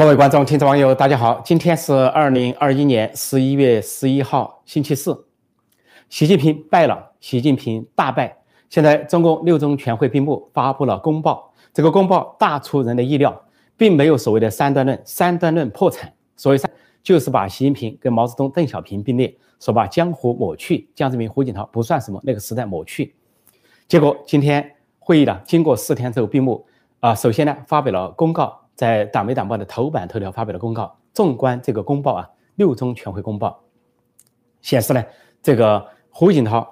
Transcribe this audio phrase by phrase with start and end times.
[0.00, 1.42] 各位观众、听众、网友，大家好！
[1.44, 5.26] 今天是二零二一年十一月十一号，星期四。
[6.08, 8.34] 习近平败了，习近平大败。
[8.70, 11.52] 现在中共六中全会闭幕，发布了公报。
[11.74, 13.42] 这个公报大出人的意料，
[13.76, 16.10] 并没有所谓的三段论，三段论破产。
[16.34, 16.70] 所以三
[17.02, 23.14] 就是把习近平跟毛泽东、邓小平并列，说把江湖抹去，江泽民、胡锦涛不算什么，那个时代抹去。
[23.86, 26.64] 结果今天会议呢，经过四天之后闭幕。
[27.00, 28.58] 啊，首先呢，发表了公告。
[28.80, 30.96] 在党媒党报的头版头条发表了公告。
[31.12, 33.62] 纵观这个公报啊，六中全会公报
[34.62, 35.04] 显示呢，
[35.42, 36.66] 这个胡锦涛、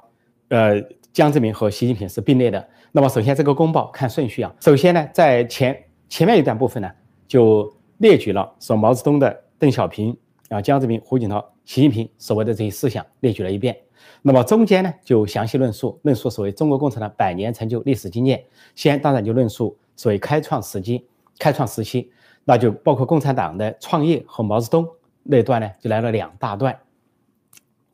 [0.49, 2.67] 呃江泽民和习近平是并列的。
[2.93, 6.91] 那么首先这个公报看顺序啊，首先呢，在前前面一段部分呢，
[7.27, 10.17] 就列举了说毛泽东的、邓小平
[10.49, 13.77] 啊、江泽民、胡锦涛、习近平所谓的这些思想列举了一遍。
[14.23, 18.43] 那么中间呢，就详细论述论述所谓中国共产党百年成就历史经验。
[18.75, 21.05] 先当然就论述所谓开创时机。
[21.39, 22.11] 开创时期，
[22.45, 24.89] 那就包括共产党的创业和毛泽东
[25.23, 26.77] 那段呢，就来了两大段，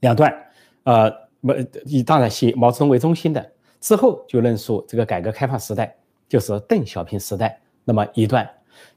[0.01, 0.33] 两段，
[0.85, 1.13] 呃，
[1.85, 5.95] 以当然以毛泽东为中心的，之后就论述这个改革开放时代，
[6.29, 8.49] 就是邓小平时代那么一段，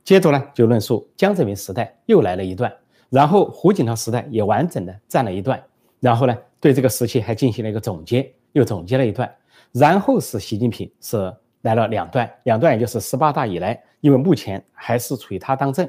[0.04, 2.72] 接着呢就论述江泽民时代又来了一段，
[3.10, 5.62] 然后胡锦涛时代也完整的占了一段，
[6.00, 9.30] 然后呢对这个时期还进行了一个总结，又总结了一段，
[9.72, 11.36] 然后是习近平是。
[11.68, 15.88] 来了两段，两段也就是十八大以来，因为目前还是处于他当政，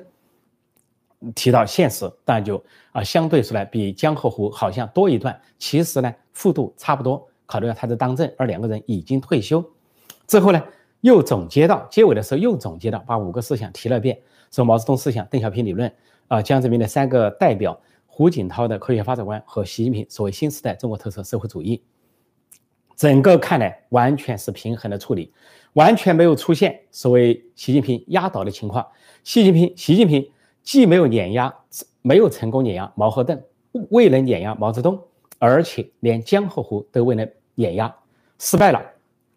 [1.35, 2.63] 提到现实，当然就
[2.93, 7.27] 啊相对出来比江河湖好像多一段，其实呢幅度差不多。
[7.47, 9.65] 考虑到他的当政，而两个人已经退休，
[10.27, 10.63] 之后呢
[11.01, 14.19] 又总结到结尾的时候又总结到把五个思想提了遍，
[14.51, 15.91] 说毛泽东思想、邓小平理论
[16.27, 21.83] 啊、江泽民的三个代表、胡锦涛的科学发展观和习近平所谓新时代中国特色社会主义。
[22.97, 25.33] 整个看来完全是平衡的处理，
[25.75, 28.87] 完全没有出现所谓习近平压倒的情况。
[29.25, 30.31] 习近平，习近平
[30.63, 31.55] 既没有碾压，
[32.03, 33.41] 没有成功碾压毛和邓，
[33.91, 34.99] 未能碾压毛泽东，
[35.39, 37.95] 而且连江河湖都未能碾压，
[38.39, 38.83] 失败了，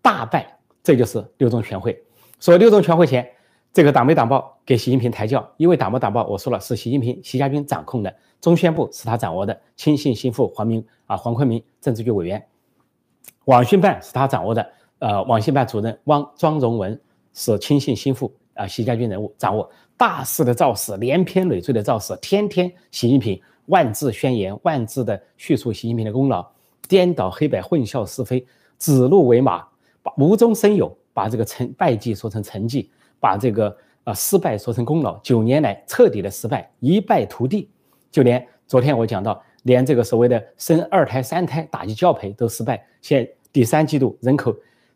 [0.02, 0.58] 大败。
[0.84, 2.02] 这就是六中全会。
[2.40, 3.30] 说六中全会前，
[3.72, 12.44] 这个党媒党报给习近平抬轿，因为党媒党报我说了是习近平、习家军掌控的，中宣部是他掌握的，亲信心腹黄明啊，黄坤明政治局委员。
[13.46, 17.00] 网信办是他掌握的，呃，网信办主任汪庄荣文
[17.34, 19.68] 是亲信心腹啊，习家军人物掌握
[19.98, 26.46] 大肆的造势，连篇累赘的造势，天天习近平万字宣言，万字的叙述习近平的功劳，
[26.88, 28.46] 颠倒黑白，混淆是非，
[28.78, 29.66] 指鹿为马，
[30.04, 37.68] 把无中生有，把这个成败绩说成成绩，把这个呃失败说成功劳，九年来彻底的失败，一败涂地，
[38.12, 39.42] 就连昨天我讲到。
[39.64, 44.52] 连这个所谓的生二胎、三胎打击教培都失败，现第三季度人口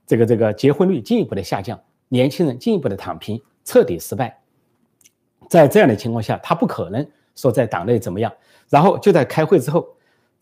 [0.08, 1.80] 这个这个结婚率进一步的下降，
[2.10, 4.40] 年轻人进一步的躺平，彻底失败。
[5.50, 8.32] 在这样的情况下，他不可能说在党内怎么样。
[8.70, 9.88] 然后就在开会之后，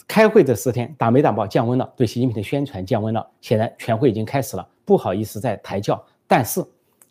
[0.08, 3.26] 开会这十天，党媒党报降温了，对习近平的宣传降温了。
[3.42, 6.02] 显然全会已经开始了，不好意思再抬轿。
[6.28, 6.64] 但是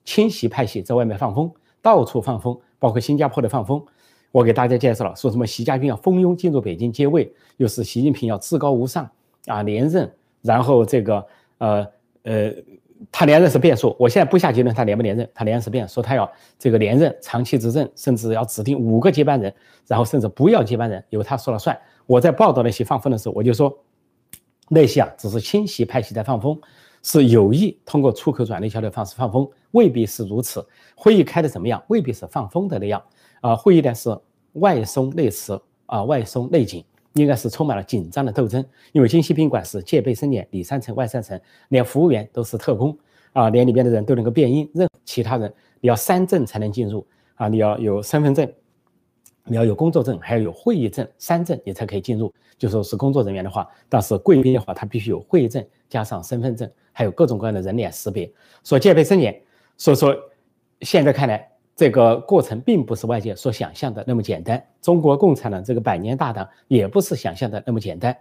[0.04, 1.52] 亲习派系在外面放风，
[1.82, 3.84] 到处放风，包括新加坡的放风。
[4.30, 9.08] 我给大家介绍了，说什么习家军要蜂拥进入北京接位，又是习近平要至高无上
[9.46, 10.10] 啊连任，
[10.40, 11.26] 然后这个
[11.58, 11.86] 呃
[12.22, 12.52] 呃，
[13.10, 19.52] 他连任是变数，我现在不下结论他连不连任，他连任是变，说他要这个连任长期执政，甚至要指定五个接班人，
[19.86, 21.76] 然后甚至不要接班人，由他说了算。
[22.06, 23.76] 我在报道那些放风的时候，我就说
[24.68, 26.60] 那些啊只是亲习派系在放风，
[27.02, 30.64] 是有意通过出口转内销的方式放风，未必是如此。
[30.94, 33.02] 会议开的怎么样，未必是放风的那样。
[33.40, 34.16] 啊，会议呢是
[34.52, 38.64] 外松内弛啊，外松内紧，应该是充满了紧张的斗争。
[38.92, 42.96] 因为京西宾馆是戒备森严，里三层外三层，连服务员都是特工
[43.32, 48.50] 啊，连里边的人都能够变音，任其他人你要三证才能进入啊，你要有身份证，
[49.44, 52.32] 你要有工作证，还要有会议证，三证你才可以进入。
[52.58, 58.32] 就说是工作人员的话，但是贵宾的话，他必须有会议证加上身份证，还有各种各样的人脸识别，
[58.64, 59.38] 说戒备森严。
[59.76, 60.16] 所以说
[60.80, 61.51] 现在看来。
[61.74, 64.62] 这个过程并不是外界所想象的那么简单。
[64.80, 68.16] 中国共产党这个百年大党也不是想象的那么简单。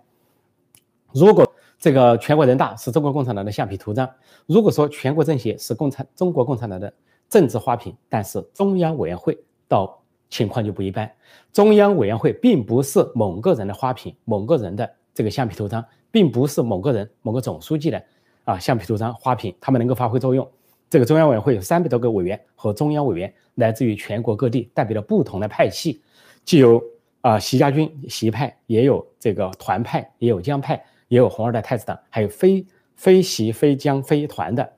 [1.12, 1.46] 如果
[1.78, 4.10] 这个全国人大是中国共产党的橡皮图章，
[4.46, 6.94] 如果说全国政协是共产中国共产党的
[7.28, 9.38] 政治花瓶，但是中央委员会
[9.68, 11.12] 到情况就不一般。
[11.52, 18.02] 中央委员会并不是某个人的花瓶，某个人的这个橡皮图章，并不是某个人某个总书记的
[18.46, 20.50] 啊橡皮图章花瓶，他们能够发挥作用。
[20.92, 26.02] 这个中央委员会有三百多个委员和中央委员，来自于全国各地，代表了不同的派系，
[26.44, 26.84] 既有
[27.22, 32.68] 啊习家军习派，也有这个团派，也有江派，也有红二代太子党，还有非
[32.98, 34.70] 非习非江非团的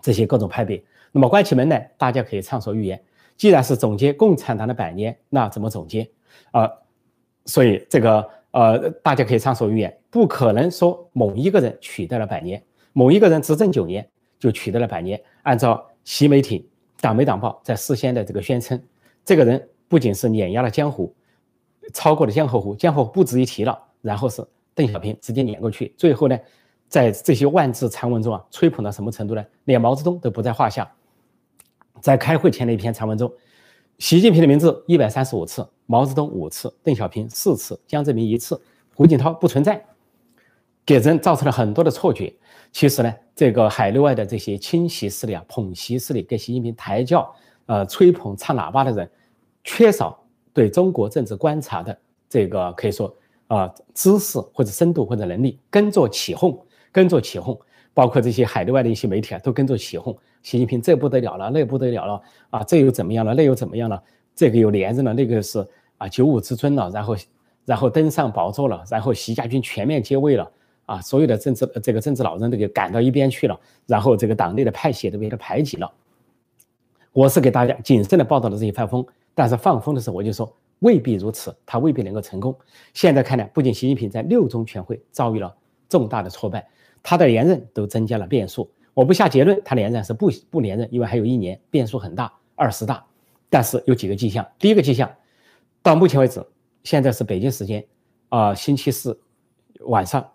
[0.00, 0.80] 这些各种派别。
[1.10, 3.02] 那么关起门来，大家可以畅所欲言。
[3.36, 6.08] 既然是总结共产党的百年，那怎么总结
[6.52, 6.70] 啊？
[7.44, 12.62] 所以这个呃，大家可以畅所欲言，不可能说某一个人取代了百年，
[12.92, 15.20] 某一个人执政九年就取得了百年。
[15.42, 16.68] 按照习媒体、
[17.00, 18.82] 党媒党报在事先的这个宣称，
[19.24, 21.14] 这个人不仅是碾压了江湖，
[21.92, 23.78] 超过了江河湖，江河湖不值一提了。
[24.00, 26.38] 然后是邓小平直接碾过去，最后呢，
[26.88, 29.44] 在这些万字长文中啊，吹捧到什么程度呢？
[29.64, 30.88] 连毛泽东都不在话下。
[32.00, 33.30] 在开会前的一篇长文中，
[33.98, 38.58] 习近平的名字一百三十五次，毛泽东五次，邓小平四次，江泽民一次，
[38.94, 39.84] 胡锦涛不存在，
[40.86, 42.32] 给人造成了很多的错觉。
[42.72, 47.34] 其实呢，这个海内外的这些亲习势力啊、捧习势力，给习近平抬轿、
[47.66, 49.10] 呃吹捧、唱喇叭的人，
[49.64, 50.18] 缺少
[50.52, 51.98] 对中国政治观察的
[52.28, 53.14] 这个可以说
[53.46, 56.58] 啊知识或者深度或者能力，跟着起哄，
[56.92, 57.58] 跟着起哄。
[57.94, 60.16] 包括这些海内外的一些媒体啊，都跟着起哄。
[60.44, 62.62] 习近平这不得了了，那不得了了啊！
[62.62, 63.34] 这又怎么样了？
[63.34, 64.00] 那又怎么样了？
[64.36, 65.66] 这个又连任了，那个是
[65.96, 67.16] 啊九五之尊了，然后
[67.64, 70.48] 然后登上宝座了，然后习家军全面接位了
[70.88, 71.00] 啊！
[71.02, 75.92] 所有的政治这个政治老人都给赶到一边去了，然后这个党内的派系都被他排挤了。
[77.12, 79.04] 我是给大家谨慎的报道了这些放风，
[79.34, 82.56] 但是放风的时候我就说未必如此，他未必能够成功。
[82.94, 85.54] 现在看来，不仅习近平在六中全会遭遇了
[85.90, 86.66] 重大的挫败。
[87.02, 93.04] 他的连任都增加了变数，我不下结论，他连任是不不连任，因为还有一年，变数很大，二十大。
[93.50, 95.10] 但是有几个迹象，第一个迹象，
[95.82, 96.44] 到目前为止，
[96.82, 97.84] 现在是北京时间
[98.30, 99.18] 啊，星期四
[99.86, 100.28] 晚上，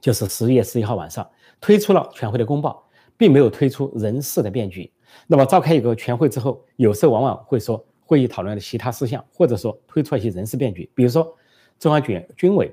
[0.00, 1.28] 就是十月十一号晚上，
[1.60, 4.90] 推出了全会的公报，并没有推出人事的变局。
[5.26, 11.36] 那么召开一个全会之后，有时候往往会说会议讨论的其他事项，或者说推出一些人事变局，比如说
[11.78, 12.72] 中央军军委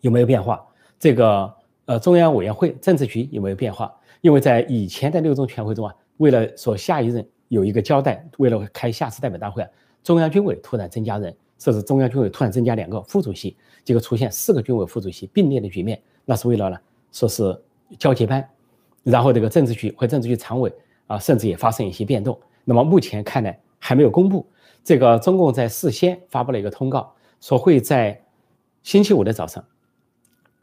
[0.00, 0.64] 有没有变化，
[0.98, 1.54] 这个。
[1.86, 3.92] 呃，中央委员会政治局有没有变化？
[4.20, 9.68] 因为在以前的六中全会中啊，为了说下一任有一个交代，为了开下次代表大会啊，
[10.04, 16.76] 中央军委突然增加人，甚至中央军委突然增加两个副主席，结果出现四个军委副主席并列的局面，那是为了呢，
[17.12, 17.62] 说是
[17.98, 18.44] 交接班，
[19.04, 20.72] 然后这个政治局和政治局常委
[21.06, 22.36] 啊，甚至也发生一些变动。
[22.64, 24.46] 那么目前看来还没有公布，
[24.82, 28.20] 这个中共在事先发布了一个通告，说会在
[28.82, 29.64] 星期五的早上。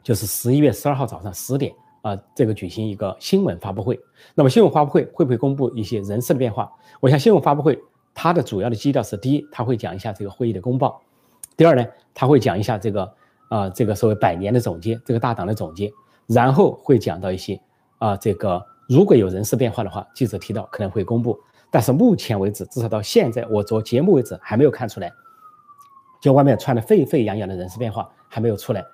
[0.02, 1.72] 就是十一月十二号早上十点
[2.02, 4.00] 啊，这个举行一个新闻发布会。
[4.34, 6.72] 那么新闻发布会会不会公布一些人事的变化？
[7.00, 7.78] 我想新闻发布会
[8.20, 11.00] 它的主要的基调是：第一，他会讲一下这个会议的公报；
[11.56, 13.14] 第二呢，他会讲一下这个
[13.48, 15.88] 啊这个所谓百年的总结，这个大党的总结；
[16.26, 17.60] 然后会讲到一些
[17.98, 21.38] 啊这个如果有人事变化的话，记者提到可能会公布。
[21.70, 25.12] 但是目前为止，至少到现在我做节目为止还没有看出来，
[26.20, 28.84] 就外面传的沸沸扬扬的人事变化还没有出来。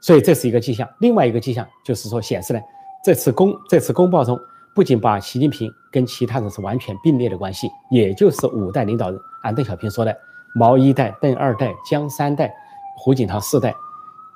[0.00, 2.60] 所以这是一个迹象，另外一个迹象就是说显示呢，
[3.04, 4.36] 这次公这次公报中
[4.74, 10.16] 不仅把习近平跟其他人是完全并列的关系，也就是五代领导人，按邓小平说的，
[10.54, 12.52] 毛一代、邓二代、江三代、
[12.96, 13.72] 胡锦涛四代，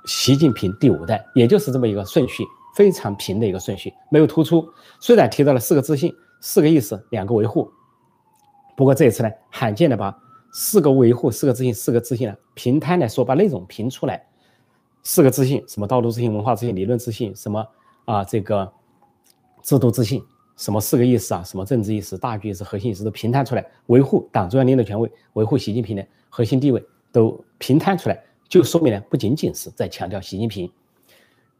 [0.05, 2.45] 习近平第五代，也就是这么一个顺序，
[2.77, 4.69] 非常平的一个顺序，没有突出。
[5.01, 7.69] 虽然提到了四个自信、四个意思、两个维护，
[8.77, 10.17] 不过这一次呢，罕见的把
[10.53, 14.25] 四个维护、四个自信、四个自信呢平摊来说，把内容评出来。
[15.03, 17.67] 四个自信，什么道路自信、文化自信、理论自信，什么
[18.05, 18.71] 啊这个
[19.69, 20.25] 制度自信，
[20.57, 26.83] 什么四个意识啊，什么政治意识、大局意识、核心意识都平摊出来，维护党中央领导权威，维护习近平的核心地位
[27.13, 30.73] 都平摊出来，就说明呢，不仅仅是在强调习近平。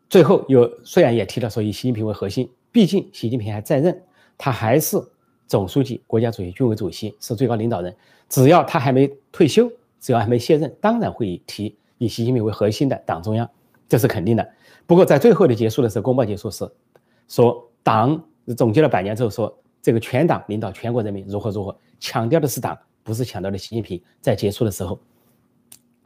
[0.09, 4.03] 最后有虽然也提到说以习近平为核心，毕竟习近平还在任，
[4.39, 4.99] 他还是
[5.47, 7.95] 总书记、国家主席、军委主席，是最高领导人。
[8.31, 11.77] 只要他还没退休，只要还没卸任，当然会提。
[11.99, 13.47] 以习近平为核心的党中央，
[13.87, 14.51] 这是肯定的。
[14.87, 16.67] 不过在最后的结束的时候，公报结束是
[17.29, 18.23] 说党
[18.57, 24.03] 总结了百年之后，说这个全党领导全国人民如何如何，强调的是党，不是强调的习近平。
[24.21, 25.01] 在结束的时候，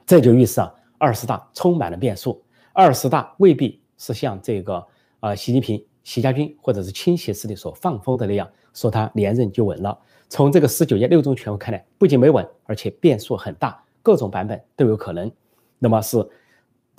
[0.07, 2.43] 这就预示啊，二十大充满了变数。
[2.73, 4.87] 二十大未必是像这个
[5.21, 9.99] 啊习近平、习家军或者是亲习势力所放风的那样，说他连任就稳了。
[10.29, 15.31] 从这个十九届六中全会看来，不仅没稳，而且变数很大，各种版本都有可能。
[15.79, 16.17] 那么是，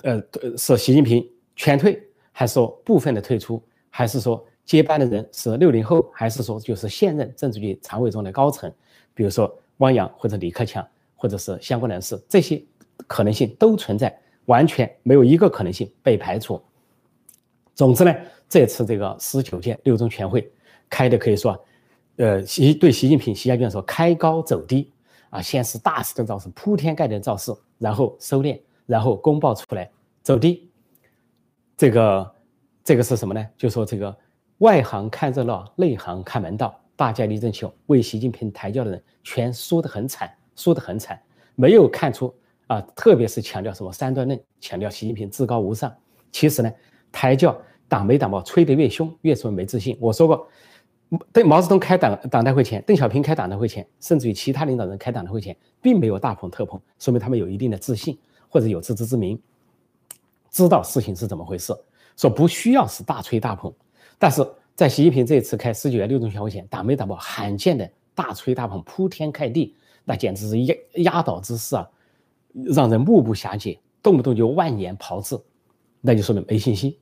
[0.02, 0.22] 呃，
[0.56, 2.00] 是习近平全退，
[2.30, 8.72] 还是说部分的退出，还是说接班的人是六零后，还是说就是现任政治局常委中的高层，
[9.14, 12.62] 比如说汪洋或者李克强，或者是相关人士，这些
[13.06, 14.16] 可能性都存在，
[14.46, 16.60] 完全没有一个可能性被排除。
[17.74, 18.14] 总之呢，
[18.48, 20.50] 这次这个十九届六中全会
[20.88, 21.58] 开的可以说，
[22.16, 24.90] 呃，习对习近平、习家军说开高走低
[25.30, 28.60] 啊，先是大肆的造势，铺天盖地的造势，然后收敛。
[28.86, 29.90] 然后公报出来
[30.22, 30.68] 走低，
[31.74, 32.34] 这个
[32.84, 33.42] 这个是什么呢？
[33.56, 34.14] 就说这个
[34.64, 36.74] 外行看热闹，内行看门道。
[36.96, 41.20] 大家力争取为习近平抬轿的人，全输得很惨，输得很惨，
[41.54, 42.34] 没有看出
[42.66, 45.94] 啊，特别是强调什么三段论，强调习近平至高无上。
[46.32, 46.72] 其实呢，
[47.12, 47.54] 抬轿
[47.88, 49.98] 党没党报，吹得越凶，越说没自信。
[50.00, 50.48] 我说过，
[51.30, 58.18] 对毛泽东开党党代会前，邓小平开党代会前，甚至于其他领导人开党代会前，并没有大捧特捧，说明他们有一定的自信
[58.48, 59.38] 或者有自知之明，
[60.48, 61.74] 知道事情是怎么回事，
[62.16, 63.70] 说不需要是大吹大捧，
[64.24, 64.42] 但是。
[64.74, 71.88] 在习近平这次开十九届六中全会前，党媒党报罕见的大吹大捧、铺天盖地，那简直是压压倒之势啊，
[72.52, 75.38] 让人目不暇接，动不动就万言炮制，
[76.00, 76.92] 那就说明没信心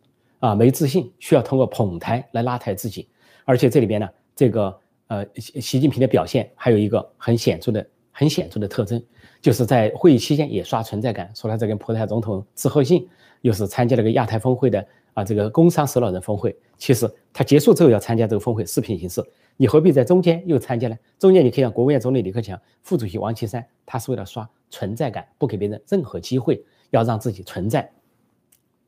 [0.40, 3.08] 啊，没自信，需要通过捧台来拉抬自己。
[3.46, 9.02] 而且这里边呢，这个呃，习近平的表现还有一个很显著的、很显著的特征，
[9.40, 13.08] 就是在会议期间也刷存在感，说他在跟葡萄牙总统致贺信，
[13.40, 14.86] 又是参加了个亚太峰会的。
[15.14, 19.22] 啊，这个工商十老人峰会，其实他结束之后要参加这个峰会，视频形式，
[19.56, 20.96] 你何必在中间又参加呢？
[21.18, 27.90] 中间你可以让国务院总理李克强、副主席王岐山，他是为了刷存在感，不给别人任何机会，要让自己存在。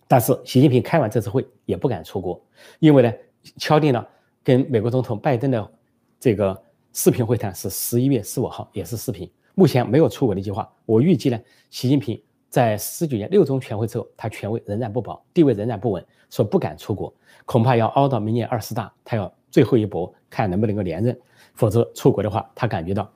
[0.09, 2.41] 但是习近平开完这次会也不敢出国，
[2.79, 3.13] 因为呢，
[3.59, 4.07] 敲定了
[4.43, 5.73] 跟美国总统拜登的
[6.19, 6.59] 这个
[6.93, 10.71] 视频会谈是十一月十五号，也是视频，目前没有出国的计划。
[10.87, 11.39] 我预计呢，
[11.69, 12.19] 习近平。
[12.55, 17.13] 在十九年六中全会之后，他权威仍然不保，地位仍然不稳，说不敢出国，
[17.45, 21.19] 恐怕要熬到明年二十大，他要最后一搏，看能不能够连任。
[21.55, 23.11] 否则出国的话，他感觉到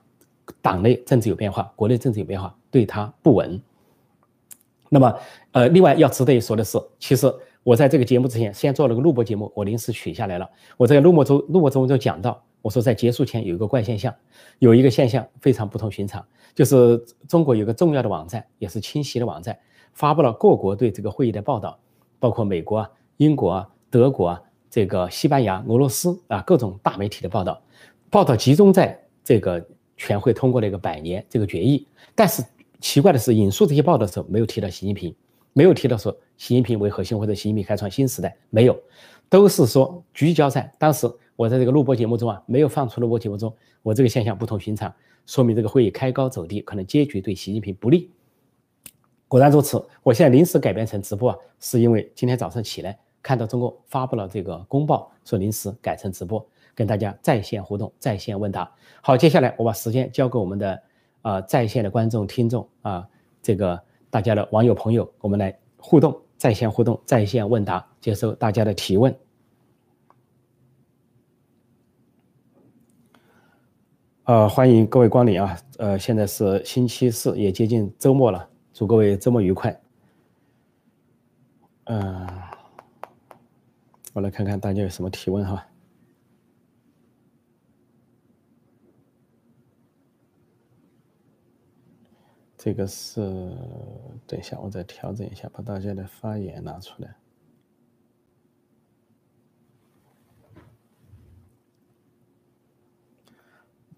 [0.61, 3.61] 党内政治有变化，国内政治有变化，对他不稳。
[4.89, 5.15] 那么，
[5.53, 10.49] 呃，另外要值得一说的是，其实我在这个节目之前先做了个录播节目，我临时取下来了。
[10.75, 14.13] 我在录播中录播中就讲到，我说在结束前有一个怪现象，
[14.59, 16.25] 有一个现象非常不同寻常。
[16.53, 16.97] 就是
[17.27, 19.57] 中国有个重要的网站，也是清晰的网站，
[19.93, 21.79] 发布了各国对这个会议的报道，
[22.19, 27.61] 包括美国啊、英国啊、德国啊、这个西班牙、俄罗斯啊各种大媒体的报道，
[28.09, 31.87] 报道集中在这个全会通过了一个百年这个决议。
[32.13, 32.43] 但是
[32.81, 35.15] 奇怪的是，引述这些报道的时候没有提到习近平，
[35.53, 38.77] 没有提到说习近平为核心或者习近平开创新时代，没有，
[39.29, 44.93] 都是说聚焦在当时我在这个录播节目中啊，没有放出录播节目中，我这个现象不同寻常。
[45.25, 48.11] 说明这个会议开高走低，可能结局对习近平不利。
[49.25, 58.69] 果然如此，我现在临时改编成直播啊，是因为今天早上起来看到中国发布了这个公报，说临时改成直播，跟大家在线互动、在线问答。
[59.01, 60.83] 好，接下来我把时间交给我们的
[61.21, 63.07] 啊在线的观众、听众啊，
[63.41, 69.15] 这个大家的网友朋友，我们来互动，在线互动、在线问答，接受大家的提问。
[74.29, 75.59] 呃，欢迎各位光临啊！
[75.79, 79.81] 呃，现在是星期四，也接近周末了，祝各位周末愉快。
[81.85, 82.29] 嗯，
[84.13, 85.67] 我来看看大家有什么提问哈。
[92.55, 93.19] 这个是，
[94.27, 97.15] 等一下，我再调整一下，把大家的发言拿出来。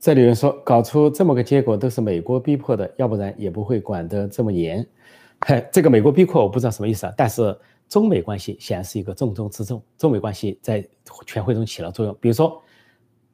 [0.02, 4.84] 这里有人说，搞出这么个结果都是美国逼迫的，要不然也不会管得这么严。
[5.42, 7.56] 嘿， 这个美国逼迫我不知道什么意思啊，但是
[7.88, 10.84] 中美关系显然是一个重中之重，中美关系在
[11.28, 12.18] 全会中起了作用。
[12.20, 12.60] 比如说，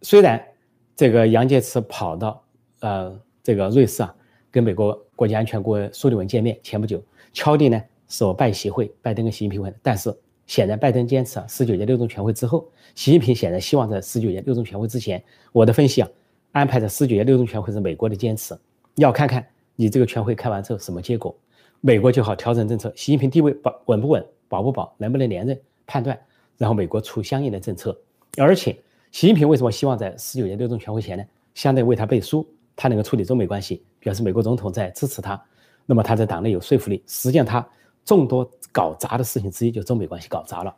[0.02, 0.46] 虽然
[0.94, 2.44] 这个杨洁篪跑到
[2.82, 4.14] 呃这个瑞士啊，
[4.52, 10.14] 跟美国国家安全顾问苏利文见面，前不久敲定呢是我拜习会，拜登跟习近平会，但是
[10.48, 16.10] 显然拜登坚持啊，十九届六中全会之后，习近平显然希望在十九届六中全会之前，我的分析啊。
[16.52, 18.58] 安排在十九届六中全会是美国的坚持，
[18.96, 21.36] 要看看你这个全会开完之后什么结果，
[21.82, 22.92] 美国就好调整政策。
[22.96, 26.20] 习近平地位保稳不稳，保不保，能不能连任，判断，
[26.58, 27.96] 然后美国出相应的政策。
[28.38, 28.72] 而且，
[29.12, 31.24] 习近平为什么希望在十九届六中全会前呢？
[31.54, 35.40] 相当于为他背书，他能够处理中美关系，表示美国总统在支持他，
[35.86, 37.04] 那么他在党内有说服力。
[37.08, 37.68] 实际上，他
[38.04, 40.76] 众多搞砸的事情之一就中美关系搞砸了，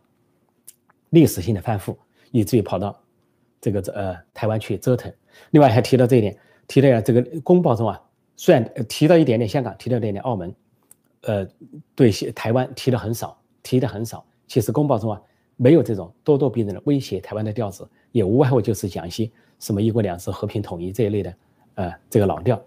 [1.12, 1.96] 历史性的翻覆，
[2.32, 2.98] 以至于跑到
[3.62, 5.14] 这个呃台湾去折腾。
[5.52, 8.02] 另外还提到这一点，提到这个公报中啊，
[8.36, 10.54] 虽然提到一点点香港，提到一点点澳门，
[11.22, 11.48] 呃，
[11.96, 14.26] 对台湾提的很少，提的很少。
[14.48, 15.22] 其实公报中啊，
[15.58, 21.34] 没有这种咄咄逼人的威胁台湾的调子，也无外乎就是讲一些什么一国两制、和平统一这一类的，
[21.76, 22.62] 呃，这个老调。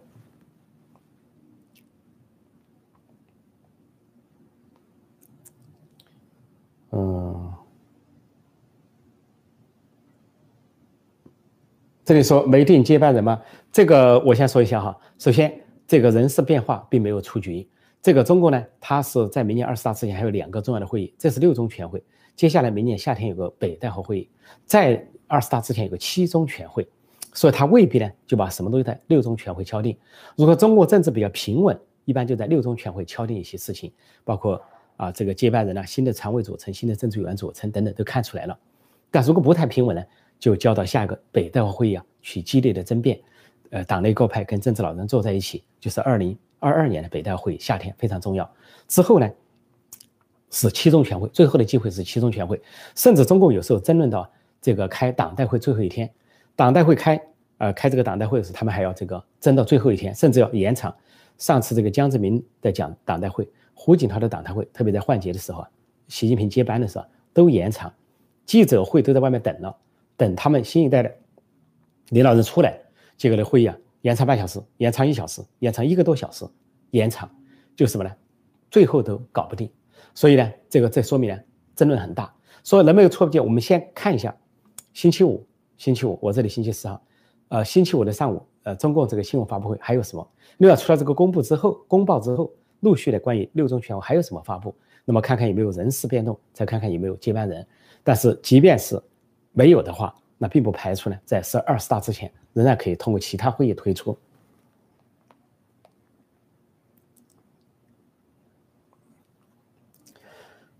[6.90, 7.21] 嗯。
[12.04, 13.40] 这里说没定接班人吗？
[13.70, 14.96] 这个我先说一下哈。
[15.18, 15.52] 首先，
[15.86, 17.66] 这个人事变化并没有出局。
[18.02, 22.02] 这个中国呢，它是在明年二十大之前还有两个重要的会议，这是六中全会。
[22.34, 24.28] 接下来明年夏天有个北戴河会议，
[24.66, 26.86] 在二十大之前有个七中全会。
[27.34, 29.96] 所以他未必呢就把什么东西在六中全会敲定。
[30.36, 33.90] 如果中国政治比较平稳，一般就在六中全会敲定一些事情，
[34.24, 34.60] 包括
[34.96, 38.58] 啊这个接班人啊、新的常委组成、新的政治委员组成等等都看出来了。
[39.10, 40.04] 但如果不太平稳呢，
[40.42, 43.16] 就交到下一个北戴会会议啊去激烈的争辩。
[43.70, 48.52] 呃，党内各派跟政治老人坐在一起，就是二零二二年的北戴会夏天非常重要。
[48.88, 49.30] 之后呢
[50.50, 52.60] 是七中全会，最后的机会是七中全会，
[52.96, 54.28] 甚至中共有时候争论到
[54.60, 56.10] 这个开党代会最后一天。
[56.56, 57.18] 党代会开，
[57.58, 60.92] 呃，开这个党代会的时候，他们还要这个争到最后一天，甚至要延长。
[61.38, 65.64] 上次这个江泽民在讲党代会，胡锦涛的党代会，特别在换届的时候，
[66.08, 67.92] 习近平接班的时候都延长，
[68.44, 69.74] 记者会都在外面等了，
[70.22, 71.12] 等他们新一代的
[72.10, 72.78] 领导人出来，
[73.16, 76.46] 结果的会议啊延长半小时，延长一小时，延长一个多小时，
[76.92, 77.28] 延长
[77.74, 78.12] 就什么呢？
[78.70, 79.68] 最后都搞不定。
[80.14, 81.40] 所以呢，这个这说明呢
[81.74, 82.32] 争论很大。
[82.62, 84.32] 所以能没有错不见，我们先看一下
[84.92, 85.44] 星期五。
[85.76, 87.00] 星期五，我这里星期四啊，
[87.48, 90.24] 呃，星期五的上午，呃，中共这个新闻发布会还有什么？
[90.58, 94.72] 另外，除了这个公布之后，公报之后，陆续的关于六中全会还有什么发布？
[95.04, 97.66] 那么看看有没有人事变动，再看看有没有接班人。
[98.04, 99.02] 但是，即便是
[99.52, 104.16] 没有的话，那并不排除呢，在十二十大之前，仍然可以通过其他会议推出。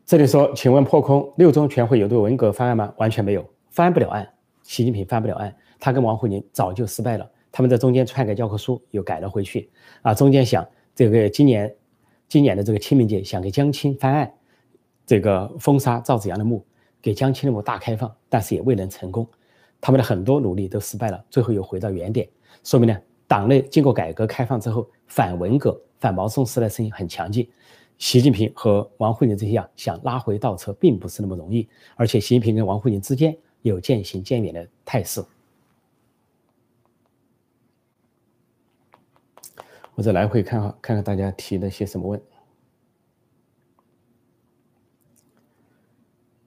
[0.05, 2.93] 这里说，请问破空，六中全会有对文革翻案吗？
[2.99, 4.29] 完全没有，翻不了案。
[4.63, 7.31] 习近平翻不了案，他跟王沪宁早就失败了。
[7.51, 9.71] 他们在中间篡改教科书，又改了回去。
[10.03, 11.75] 啊，中间想这个今年，
[12.29, 14.35] 今年的这个清明节想给江青翻案，
[15.07, 16.63] 这个封杀赵子阳的墓，
[17.03, 19.29] 给江青的墓大开放，但是也未能成功。
[19.81, 22.27] 他们的很多努力都失败了，最后又回到原点。
[22.65, 27.47] 说明呢，党内经过改革开放之后，反文革、反毛泽东时代声音很强劲。
[27.99, 31.69] 习近平和王沪宁这些啊，想拉回倒车并不是那么容易。
[31.97, 33.37] 而且习近平跟王沪宁之间。
[33.63, 35.25] 有渐行渐远的态势。
[39.95, 42.21] 我再来回看哈，看看大家提的些什么问。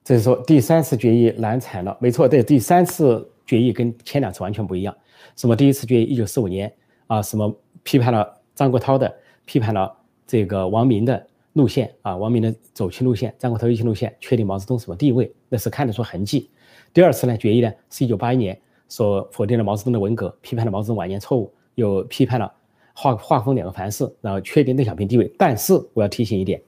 [0.06, 4.96] 这是说第三次决议难产了，没错，对，第三次决议跟前两次完全不一样。
[5.34, 6.72] 什么第一次决议一九四五年
[7.08, 9.12] 啊，什么批判了张国焘的，
[9.46, 9.92] 批判了
[10.24, 16.48] 这个王明的路线啊，王明的走亲路线，张国焘一亲路线，确定毛泽东什么地位，那是看得出痕迹。
[16.94, 18.56] 第二次呢，决议呢是一九八一年，
[18.88, 22.52] 说否定了毛泽东的文革，批判了毛泽东晚年错误，又批判了
[22.94, 25.28] 画画风两个凡是，然后确定邓小平地位。
[25.36, 26.62] 但是我要提醒一点，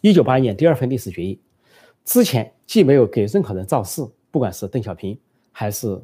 [0.00, 1.36] 一九八一年第二份历史决议
[2.04, 5.18] 之前既没有给任何人造势，不管是邓小平
[5.50, 6.00] 还是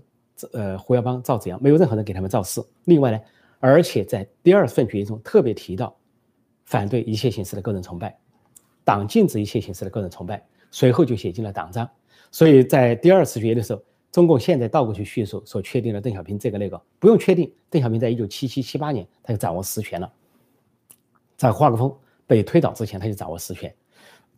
[0.52, 2.62] 呃胡耀邦、赵紫阳，没有任何人给他们造势。
[2.84, 3.20] 另外呢，
[3.58, 5.94] 而且在第二份决议中特别提到
[6.64, 8.18] 反对一切形式的个人崇拜，
[8.84, 11.88] 党禁止一切形式的个人崇拜，随后就写进了党章。
[12.30, 20.10] 所以在第二次决议的时候，中共现在倒过去叙述，所确定了邓小平这个那个不用确定，邓小平在一九七七七八年他就掌握实权了，
[21.36, 21.94] 在华国锋
[22.26, 23.74] 被推倒之前他就掌握实权，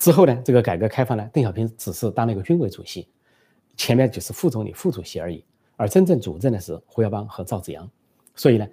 [0.02, 3.06] 之后呢，这个改革开放呢，邓小平只是当了一个军委主席，
[3.76, 5.44] 前面就是副总理、副主席而已，
[5.76, 7.88] 而真正主政的是胡耀邦和赵紫阳，
[8.34, 8.66] 所以呢，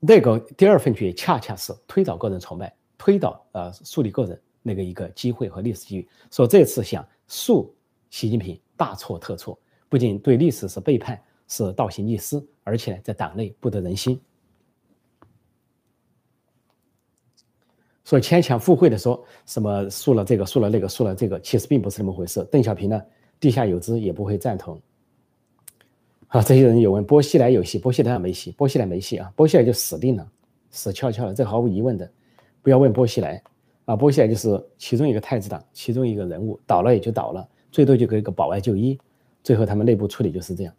[0.00, 7.72] 那个第二份决恰恰是推倒个人崇拜，推倒呃树立个人那个一个机会和历史机遇，说这次想树。
[8.10, 9.56] 习近平大错特错，
[9.88, 14.20] 不仅对历史是背叛，是倒行逆施，而且呢在党内不得人心。
[18.04, 22.46] 所以牵强附会的说什么输了这个，输了那个，输了这个，其实并不是那么回事。
[22.50, 23.02] 邓小平呢，
[23.40, 24.78] 地下有知，也不会赞同。
[26.28, 30.28] 啊，这些人有问波西来有戏，波西来没戏，波西来没戏啊，波西来就死定了，
[30.70, 32.10] 死翘翘了，这毫无疑问的。
[32.60, 33.42] 不要问波西来
[33.86, 37.48] 啊，波西来就是其中一个太子党，其中一个人物，倒了也就倒了。
[37.70, 38.98] 最多就给个保外就医，
[39.42, 40.74] 最后他们内部处理就是这样。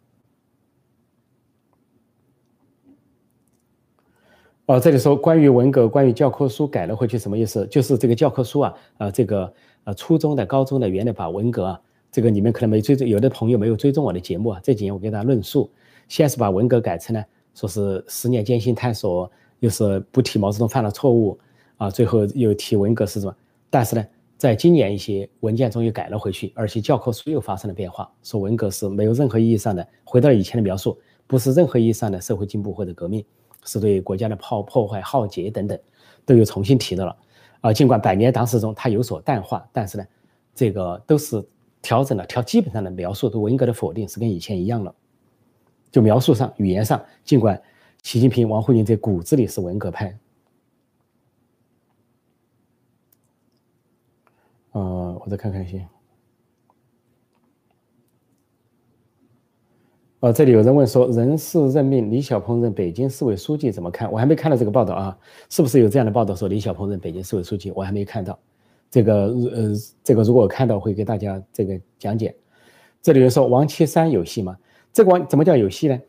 [4.66, 7.64] 哦，这里说关于文革，关于教科书改了回去什么意思？
[7.68, 9.52] 就是这个教科书啊，呃，这个
[9.84, 14.60] 呃初中的、高中的，原来把文革啊，这个你们可能没追踪，有的朋友没有追踪我的节目啊。
[14.64, 15.70] 这几年我给大家论述，
[16.08, 17.24] 先是把文革改成呢，
[17.54, 21.38] 说是十年艰辛探索，又是不提毛泽东犯了错误
[21.76, 23.36] 啊，最后又提文革是什么？
[23.70, 24.04] 但是呢？
[24.36, 33.24] 在今年一些文件中又改了回去，而且教科书又发生了变化，说文革是没有任何意义上的回到以前的描述，不是任何意义上的社会进步或者革命，
[33.66, 35.78] 是对国家的破破坏、浩劫等等，
[36.24, 37.14] 都有重新提到了。
[37.60, 40.06] 啊，尽管百年党史中它有所淡化，但是呢，
[40.54, 41.44] 这个都是
[41.82, 44.94] 调整了，调基本上的描述对文革的否定是跟以前一样了。
[45.90, 47.60] 就描述上、语言上，尽管
[48.02, 50.16] 习近平、王沪宁在骨子里是文革派。
[54.72, 55.88] 呃，我再看看先
[60.20, 64.10] 哦，这里有人问说，人事任命李小鹏任北京市委书记怎么看？
[64.10, 65.18] 我还没看到这个报道啊，
[65.50, 67.70] 是不是有这样的报道说李小鹏任北京市委书记？
[67.72, 68.38] 我还没看到。
[68.90, 72.34] 这个呃，这个如果看到会给大家这个讲解。
[73.02, 74.56] 这里有人说王岐山有戏吗？
[74.90, 76.00] 这个王怎么叫有戏呢？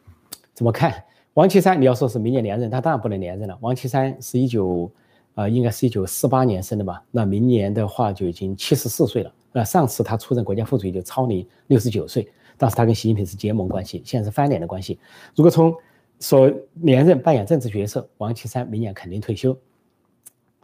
[0.53, 0.93] 怎么看？
[1.33, 3.57] 王岐山你要说是明年连任，他当然不能连任了。
[3.59, 4.89] 王岐山是一九
[5.35, 7.03] 啊，应该是一九四八年生的吧？
[7.11, 9.33] 那明年的话就已经七十四岁了。
[9.51, 12.25] 那上次他出任国家副主席就超龄六十九岁。
[12.57, 14.99] 当时他跟习近平是结盟关系，现在是翻脸的关系。
[15.35, 15.75] 如果从
[16.19, 19.55] 说连任扮演政治角色，王岐山明年肯定退休。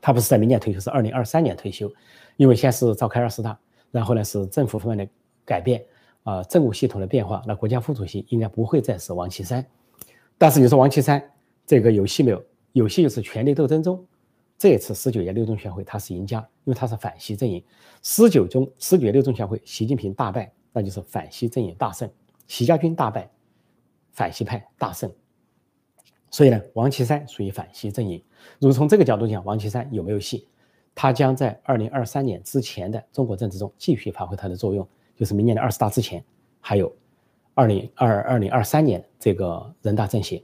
[0.01, 1.89] 他不是在明年退休，是二零二三年退休，
[2.35, 3.57] 因为先是召开二十大，
[3.91, 5.13] 然后呢是政府方面的
[5.45, 5.81] 改变
[6.23, 7.41] 啊，政务系统的变化。
[7.47, 9.65] 那国家副主席应该不会再是王岐山。
[10.37, 11.23] 但是你说王岐山
[11.65, 12.43] 这个有戏没有？
[12.73, 14.03] 有戏就是权力斗争中，
[14.57, 17.63] 这一次十九届六中全会他是赢家，因为他是反习阵营。
[18.01, 20.51] 十九中十九届六中全会，习近平大败。
[20.73, 22.09] 那就是反西阵营大胜，
[22.47, 23.29] 习家军大败，
[24.11, 25.09] 反西派大胜。
[26.31, 28.21] 所以呢，王岐山属于反西阵营。
[28.59, 30.47] 如果从这个角度讲，王岐山有没有戏？
[30.95, 36.23] 他将在二零二三年之前的中国政治中继续发挥他的作用，就是明年的二十大之前，
[36.59, 36.91] 还有
[37.53, 40.43] 二零二二零二三年这个人大政协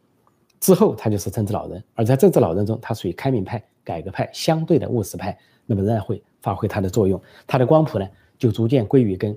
[0.60, 1.84] 之后，他就是政治老人。
[1.96, 7.20] 而在政治老人中，他属于开明派、改革派相对的务实派，那么仍然会发挥他的作用。
[7.48, 9.36] 他的光谱呢，就逐渐归于跟。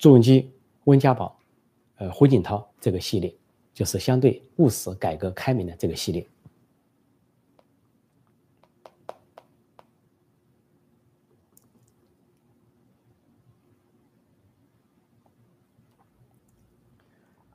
[0.00, 0.50] 朱镕基、
[0.84, 1.38] 温家宝、
[1.96, 3.34] 呃胡锦涛这个系列，
[3.74, 6.26] 就是相对务实、改革开明的这个系列。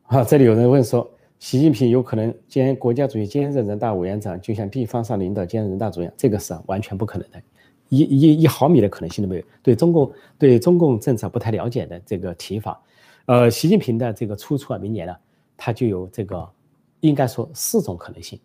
[0.03, 7.41] 啊，这里有人问说，习近平有可能兼国家主席兼任人大委员长，就像地方上领导兼任人大主任，这个是完全不可能的。
[7.97, 9.43] 一一一毫米的可能性都没有。
[9.63, 12.81] 对中共对中共政策不太了解的这个提法，
[13.25, 15.15] 呃，习近平的这个出处啊，明年呢，
[15.57, 16.47] 他就有这个，
[16.99, 18.39] 应该说四种可能性，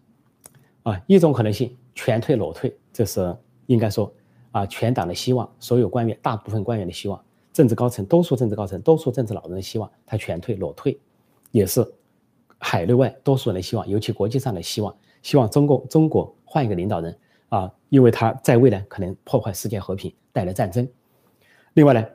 [0.83, 3.37] 啊，一种可能性全退裸退，这是
[3.67, 4.13] 应该说
[4.53, 10.99] 啊，全党的希望，所有官员大部分官员的希望，政治高层多数政治高层多数政治老人的希望，他全退裸退，
[11.51, 11.87] 也是
[12.59, 17.17] 海内外多数人的希望，尤其国际上的希望，希望中共中国换一个领导人。
[17.51, 20.89] 啊，因为他在位呢，可能破坏世界和平，带来战争。
[21.75, 22.07] 另外呢，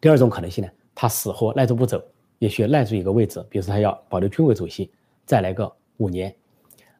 [0.00, 2.02] 第二种可能性呢，他死活赖着不走，
[2.38, 4.90] 也许赖住一个位置，比如说他要保留军委主席，
[5.26, 6.34] 再来个五年，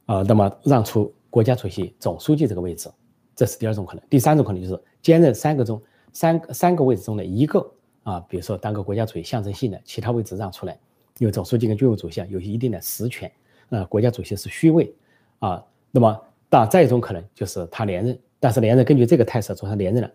[0.04, 2.90] 啊，那么让出国家主席、总书记这个位置，
[3.34, 4.04] 这是第二种可能。
[4.10, 5.82] 第三种可能就是兼任三个中
[6.12, 7.66] 三三个位置中的一个
[8.02, 10.78] 啊，比如说当个国家主席象征性的，其他位置让出来，
[11.18, 13.32] 因为总书记跟军委主席有一定的实权，
[13.70, 14.94] 啊，国家主席是虚位，
[15.38, 16.20] 啊，那么。
[16.50, 20.10] 那再一种可能就是他连任，但是连任根据这个态势，说他连任了，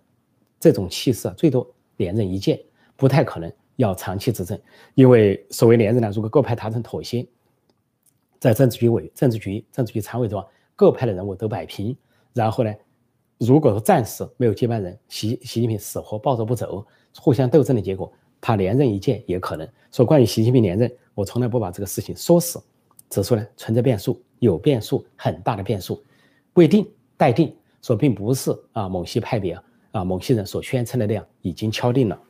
[0.59, 2.65] 这种气势最多连任一届，
[2.95, 4.59] 不太可能要长期执政，
[4.95, 7.25] 因为所谓连任呢，如果各派达成妥协，
[8.39, 10.43] 在政治局委、政治局、政治局常委中，
[10.75, 11.95] 各派的人物都摆平，
[12.33, 12.73] 然后呢，
[13.37, 16.85] 如果说暂时没有接班人，习习近平死活抱着不走，
[17.19, 19.67] 互相斗争的结果，他连任一届也可能。
[19.91, 22.59] 说关于习近平连任，我从来不把这个事情说死，
[23.09, 26.03] 指出来存在变数，有变数，很大的变数。
[26.53, 29.59] 未定待定，说并不是啊，某些派别
[29.91, 32.21] 啊，某些人所宣称的那样已经敲定了。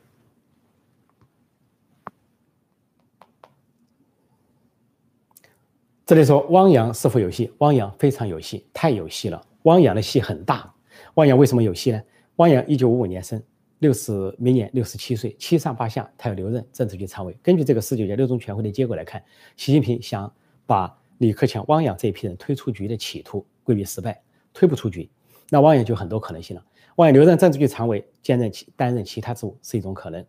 [6.06, 7.50] 这里说汪洋是否有戏？
[7.58, 9.42] 汪洋非常有戏，太有戏了。
[9.62, 10.70] 汪洋的戏很大。
[11.14, 12.02] 汪洋为什么有戏呢？
[12.36, 13.42] 汪洋一九五五年生，
[13.78, 17.34] 六十明年六十七岁，七上八下，他要留任政治局常委。
[17.42, 19.22] 根据这个十九届六中全会的结果来看，
[19.56, 20.30] 习近平想
[20.66, 23.46] 把李克强、汪洋这一批人推出局的企图。
[23.64, 24.22] 规避失败，
[24.52, 25.10] 推不出局，
[25.50, 26.64] 那汪洋就很多可能性了。
[26.96, 30.24] 汪洋留任政治局常委，兼任其担任其他职务是一种可能。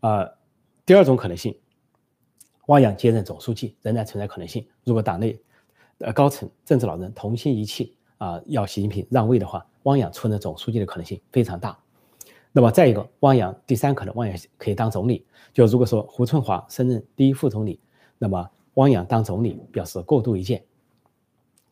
[0.00, 0.32] 呃，
[0.86, 1.58] 第二种可能性，
[2.66, 4.64] 汪洋接任总书记仍然存在可能性。
[4.84, 5.36] 如果党内
[5.98, 11.76] 呃高层政治老人同心一气啊，要习近平让位的话，汪洋出任总书记的可能性非常大。
[12.52, 15.26] 那么再一个，汪洋第三可能，汪洋可以当总理。
[15.52, 17.80] 就如果说胡春华升任第一副总理，
[18.18, 20.64] 那么汪洋当总理表示过渡一届，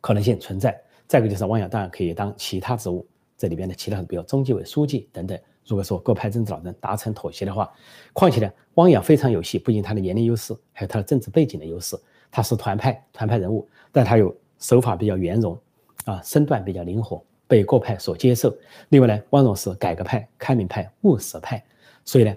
[0.00, 0.82] 可能性存在。
[1.06, 5.38] 再一个就是汪洋当然可以当其他职务，这里边的其他比如中纪委书记等等。
[5.64, 7.72] 如果说各派政治老人达成妥协的话，
[8.12, 11.96] 况且呢，汪洋非常有戏，不仅他的年龄优势，还有他的政治背景的优势。
[12.32, 15.56] 他是团派团派人物，但他有手法比较圆融，
[16.04, 18.52] 啊，身段比较灵活，被各派所接受。
[18.88, 21.62] 另外呢，汪洋是改革派、开明派、务实派，
[22.04, 22.34] 所以呢，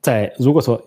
[0.00, 0.80] 在如果说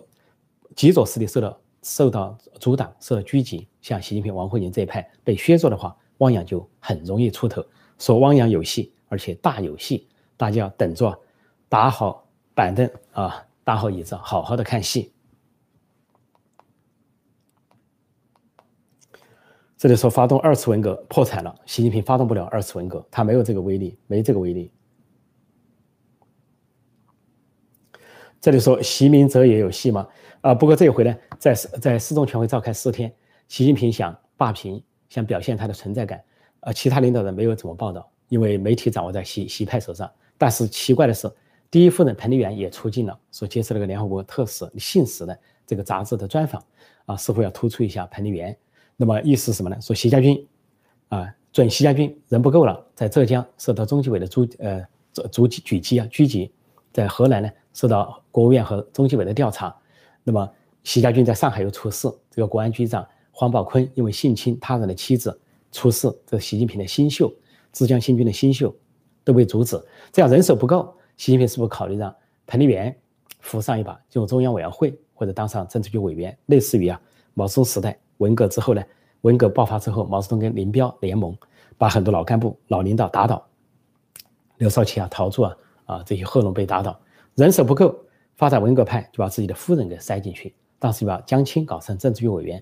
[0.74, 5.94] 极左势力受到受到阻挡、受到狙击，像习近平、王沪宁这一派被削弱的话。
[6.18, 7.64] 汪洋就很容易出头，
[7.98, 11.18] 说汪洋有戏，而且大有戏，大家要等着，
[11.68, 15.12] 打好板凳啊，打好椅子，好好的看戏。
[19.76, 24.70] 这里说发动二次文革破产了，习近平发动不了二次文革，他没有这个威力，没这个威力。
[28.40, 30.06] 这里说习明哲也有戏吗？
[30.40, 33.12] 啊，不过这一回呢，在在四中全会召开四天，
[33.48, 34.80] 习近平想霸屏，
[35.12, 36.24] 想表现他的存在感，
[36.60, 40.10] 呃，其他领导人没有怎么报道，因为媒体掌握在习习派手上。
[40.38, 41.30] 但是奇怪的是，
[41.70, 46.64] 第一夫人彭丽媛也出镜了，说接受了个联合国特使信使的这个杂志的专访，
[47.04, 48.56] 啊，似乎要突出一下彭丽媛。
[48.96, 49.78] 那么意思是什么呢？
[49.82, 50.48] 说习家军，
[51.10, 54.82] 啊，准习家军人不够了，在浙江受到中纪委的驻呃
[55.30, 56.50] 驻举击啊狙击，
[56.90, 59.76] 在河南呢受到国务院和中纪委的调查。
[60.24, 60.50] 那么
[60.84, 65.36] 习家军在上海又出事，这个国安局长黄宝坤因为性侵他人的妻子
[65.72, 67.32] 出事，这习近平的新秀
[67.72, 68.72] 浙江新军的新秀。
[69.24, 72.12] 都被阻止，这样人手不够，习近平是不是考虑让
[72.44, 72.92] 彭丽媛
[73.38, 77.00] 扶上一把，进入中央委员会或者当上政治局委员，类似于啊
[77.34, 78.82] 毛泽东时代文革之后呢？
[79.20, 81.32] 文革爆发之后，毛泽东跟林彪联盟，
[81.78, 83.46] 把很多老干部、老领导打倒，
[84.56, 86.98] 刘少奇啊、陶铸啊啊这些贺龙被打倒，
[87.36, 87.96] 人手不够，
[88.34, 92.60] 发展文革派就把自己的夫人给塞进去，当时就把江青搞成政治局委员，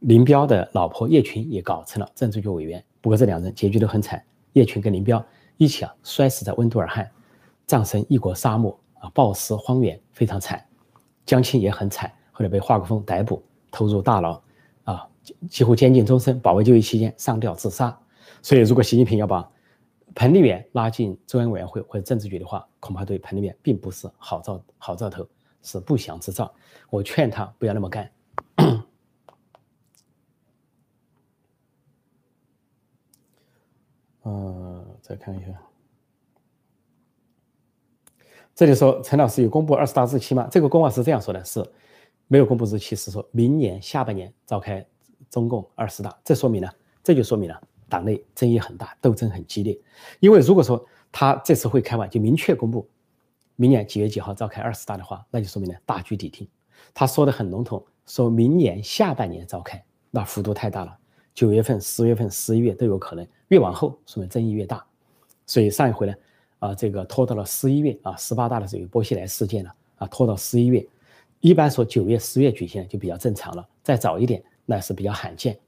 [0.00, 5.24] 林彪的老婆叶群也搞成了政治局委员，不过这两人结局都很惨，叶群跟林彪。
[5.56, 7.08] 一起啊，摔死在温都尔汗，
[7.64, 10.66] 葬身异国沙漠啊，暴尸荒原，非常惨。
[11.24, 14.42] 江青也很惨，后来被华国锋逮捕，投入大牢，
[14.82, 15.06] 啊，
[15.48, 16.40] 几乎监禁终身。
[16.40, 17.96] 保卫就业期间上吊自杀。
[18.42, 19.48] 所以，如果习近平要把
[20.12, 25.24] 彭丽媛拉进中央委员会或者政治局的话，恐怕对彭丽媛并不是好兆好兆头，
[25.62, 26.52] 是不祥之兆。
[26.90, 28.10] 我劝他不要那么干。
[35.04, 35.48] 再看一下，
[38.54, 40.48] 这里说陈老师有公布二十大日期吗？
[40.50, 41.62] 这个公告是这样说的，是
[42.26, 44.82] 没有公布日期，是说明年下半年召开
[45.28, 46.18] 中共二十大。
[46.24, 49.78] 这说明了，这就说明了党内争议很大，斗争很激烈。
[50.20, 52.88] 因为如果说他这次会开完就明确公布
[53.56, 56.48] 明年几月几号召开二十大的话，那就说明呢大局已定。
[56.94, 60.96] 他说的很笼统，说明年下半年召开，那幅度太大了。
[61.34, 64.82] 九月份、十月份、十一月都有可能，越往后说明争议越大。
[65.46, 66.14] 所以上一回呢，
[66.58, 70.86] 啊，这个拖到了十一月啊，十八大的时候波西来事件了啊，拖到十一月。
[71.40, 75.58] 一般说九月、十月举行就比较正常了，再早一点那是比较罕见。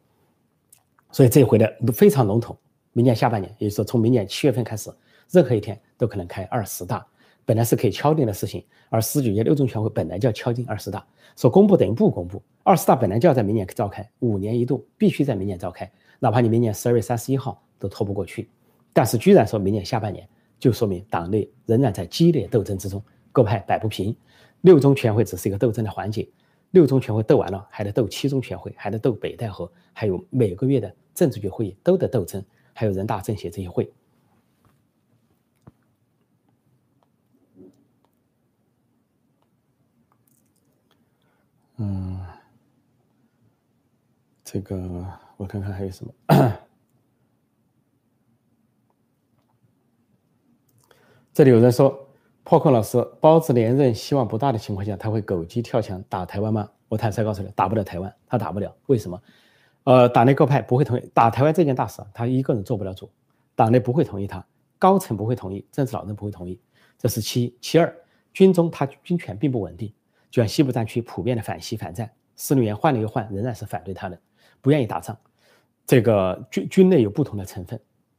[1.13, 2.57] 所以这回呢非常笼统，
[2.93, 4.91] 明年下半年，也就是说从明年七月份开始，
[5.31, 7.07] 任何一天都可能开二十大。
[7.45, 12.43] 本来是可以敲定的事情，而十九届六中全会本来就要敲定二十大，说公布等于不公布。
[12.65, 18.49] 二十大本来就要在明年召开，五年一度，必须在明年召开，哪怕你明年十二月三十一号都拖不过去。
[18.97, 20.27] 但是居然说明年下半年，
[20.59, 24.17] 就说明党内仍然在激烈斗争之中，各派摆不平。
[24.63, 26.27] 六中全会只是一个斗争的环节，
[26.71, 33.93] 六中全会斗完了，还得斗七中全会，还得斗北戴河，还有每个月的政治局会议都得斗争，还有人大政协这些会。
[41.77, 42.19] 嗯，
[44.43, 45.07] 这个
[45.37, 46.66] 我看看还有什么。
[51.37, 52.09] 这里有人说，
[52.45, 56.67] 破空老师，包子连任希望不大的情况下，他会狗急跳墙打台湾吗？
[56.89, 58.75] 我坦率告诉你，打不了台湾，他打不了。
[58.87, 59.23] 为什么？
[59.85, 63.11] 呃，党内各派不会同意打台湾这件大事，他一个人做不了主，
[63.55, 64.43] 党内不会同意他，
[64.79, 66.59] 高层不会同意，政治老人不会同意，
[66.97, 67.55] 这是其一。
[67.61, 67.95] 其二，
[68.33, 69.93] 军中他军权并不稳定。
[70.31, 74.19] 就像西部战区普遍的反西反战，司令员换了又换，仍然是反对他的，
[74.63, 75.15] 不愿意打仗。
[75.85, 77.79] 这个军军内有不同的成分，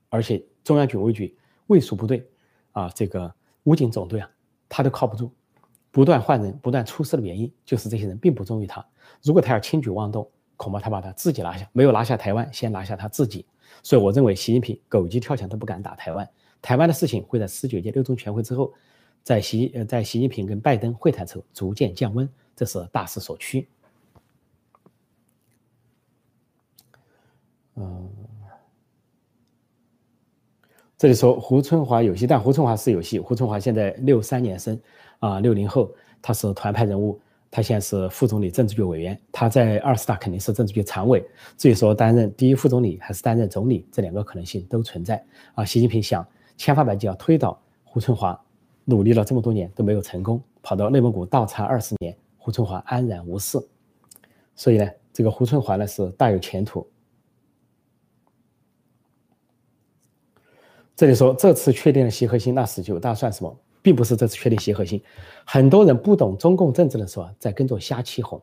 [0.09, 2.23] 而且中央军委局卫戍部队
[2.77, 4.29] 啊，这个武警总队啊，
[4.69, 5.31] 他都靠不住，
[5.89, 8.85] 不断换人，不断出事的原因就是这些人并不忠于他。
[9.23, 13.45] 如果他要轻举妄动，恐怕他把他自己拿下，没有拿下台湾，先拿下他自己。
[13.81, 16.29] 所以我认为习近平狗急跳墙都不敢打台湾，
[16.61, 18.71] 台湾的事情会在十九届六中全会之后。
[19.23, 23.67] 在习呃，在习近平跟拜登会谈之后，逐渐降温，这是大势所趋。
[27.75, 28.09] 嗯，
[30.97, 33.19] 这里说胡春华有戏，但胡春华是有戏。
[33.19, 34.79] 胡春华现在六三年生，
[35.19, 35.91] 啊，六零后，
[36.23, 37.19] 他是团派人物，
[37.51, 41.23] 他现在是副总理、政治局委员，他在二十大肯定是政治局常委。
[41.55, 45.23] 至于说担任第一副总理还是担任总理，这两个可能性都存在。
[45.53, 46.25] 啊，习近平想
[46.57, 48.39] 千方百计要推倒胡春华。
[48.83, 53.59] 努力了这么多年都没有成功，跑到内蒙古倒插二十年，胡春华安然无事。
[54.55, 56.87] 所以呢，这个胡春华呢是大有前途。
[60.97, 63.55] 这里说这次确定了习核心，那十九大算什么？
[63.83, 64.99] 并不是这次确定习核心，
[65.45, 68.41] 很多人不懂中共政治的时候在跟着瞎起哄。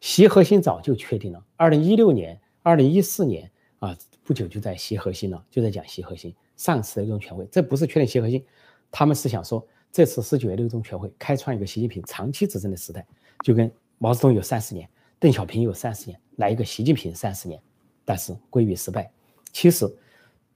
[0.00, 6.32] 习核心早就确定了，二零一六年、二零一四年、啊，不久就在习核心了，就在讲习核心。
[6.56, 8.44] 上次的六中全会，这不是确定习核心，
[8.88, 13.04] 他们是想说，这次十九届六中全会开创一个习近平长期执政的时代，
[13.44, 14.88] 就跟毛泽东有三十年，
[15.18, 17.60] 邓小平有三十年，来一个习近平三十年，
[18.04, 19.10] 但是归于失败。
[19.52, 19.92] 其实，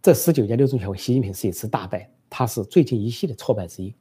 [0.02, 3.94] 这十九届六中全会，习近平是一次大败，他是最近一系的挫败之一。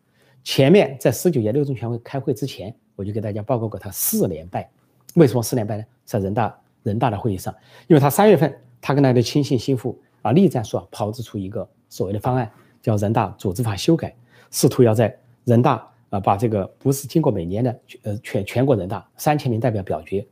[0.44, 4.70] 前面在十九届六中全会开会之前，我就给大家报告过他四连败。
[5.16, 5.84] 为什么四连败呢？
[6.06, 7.54] 在人大人大的会议上，
[7.88, 11.68] 因为他三月份他跟他的亲信心腹啊栗战书啊炮制出一个。
[11.90, 12.50] 所谓的方案
[12.84, 14.16] 叫人大组织法修改，
[14.52, 20.24] 试图要在人大啊把这个不是经过每年的呃全全国人大三千名代表表决，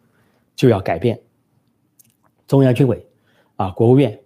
[0.55, 1.19] 就要改变
[2.45, 3.03] 中央军委
[3.55, 4.17] 啊国务院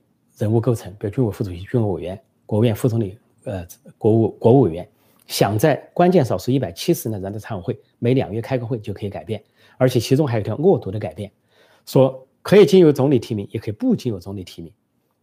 [0.41, 3.65] 人物构成，比如军委副主席、军委委员、国务院副总理、呃
[3.97, 4.89] 国务国务委员，
[5.27, 9.43] 想在关键少数一百七十人的人大常委会每两月开个会就可以改变，
[9.77, 11.32] 而且其中还有一条恶毒的改变，
[11.86, 14.73] 说可以经由总理提名，也可以不经由总理提名，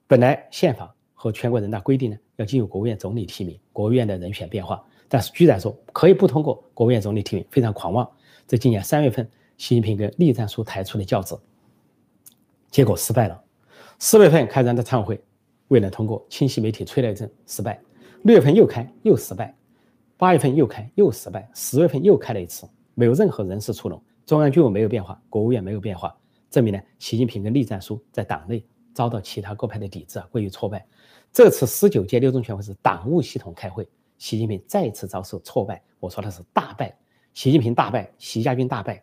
[0.07, 0.95] 本来宪法。
[1.21, 4.81] 和全国人大规定呢，要经由国务院总理提名，国务院的人选变化。
[5.09, 8.09] 但是居然说可以不通过国务院总理提名，非常狂妄。
[8.47, 11.37] 在今年三月份，习近平跟栗战书抬出了轿子，
[12.71, 13.43] 结果失败了。
[14.01, 15.25] 四月份开展的常委会，
[15.69, 17.81] 未能通过，清晰媒体吹了一阵，失败。
[18.23, 19.53] 六月份又开，又失败。
[20.17, 21.51] 八月份又开，又失败。
[21.53, 26.17] 十月份又开了一次，没有任何人事出笼，中央军委没有变化，国务院没有变化，
[26.49, 30.87] 证明呢，习近平跟栗战书在党内遭到其他各派的抵制啊，归于挫败。
[31.33, 35.83] 这次十九届六中全会是党务系统开会，习近平再次遭受挫败。
[35.99, 36.97] 我说的是大败，
[37.35, 39.03] 习近平大败，习家军大败。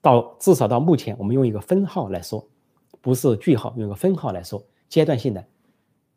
[0.00, 2.46] 到至少到目前，我们用一个分号来说，
[3.00, 5.44] 不是句号，用个分号来说，阶段性的，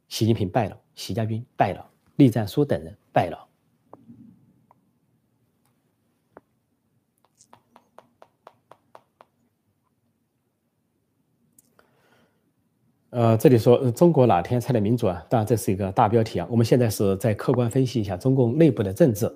[0.08, 3.48] 习近平败了，习家军败了，栗战书等人败了。
[13.12, 15.22] 呃，这里说中国哪天才能民主啊？
[15.30, 16.48] 当然这是一个大标题啊。
[16.50, 19.30] 我们现在是在客观分析一下中共内部的政治。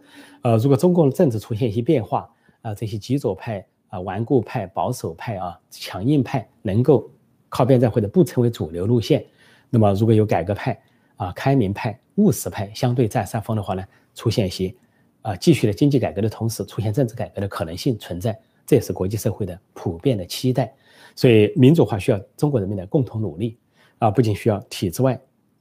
[0.44, 7.12] 呃，如果中共政治出现一些变化啊，这些极左派啊、顽固派、保守派啊、强硬派能够
[7.50, 9.26] 靠边站或者不成为主流路线，
[9.70, 10.80] 那么如果有改革派
[11.16, 14.74] 啊、开明派、务实派相对占上风的话呢，出现一些
[15.22, 20.74] 啊继续的经济改革的同时出现政治改革的可能性存在，这也是国际社会的普遍的期待。
[21.16, 23.58] 所以民主化需要中国人民的共同努力。
[23.98, 25.18] 啊，不仅需要体制外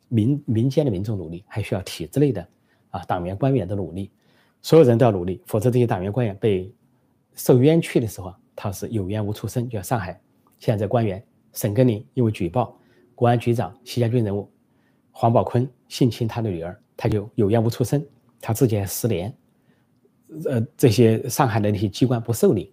[0.09, 2.45] 民民间的民众努力，还需要体制内的
[2.91, 4.11] 啊党员官员的努力，
[4.61, 6.69] 所有人都要努力，否则这些党员官员被
[7.37, 9.69] 受冤屈的时候，他是有冤无处伸。
[9.69, 10.21] 就像上海
[10.59, 12.79] 现在官员沈根林因为举报
[13.15, 14.51] 国安局长习家军人物
[15.11, 18.07] 黄宝坤性侵他的女儿，他就有冤无处伸，
[18.41, 19.35] 他自己还失联，
[20.45, 22.73] 呃，这些上海的那些机关不受理，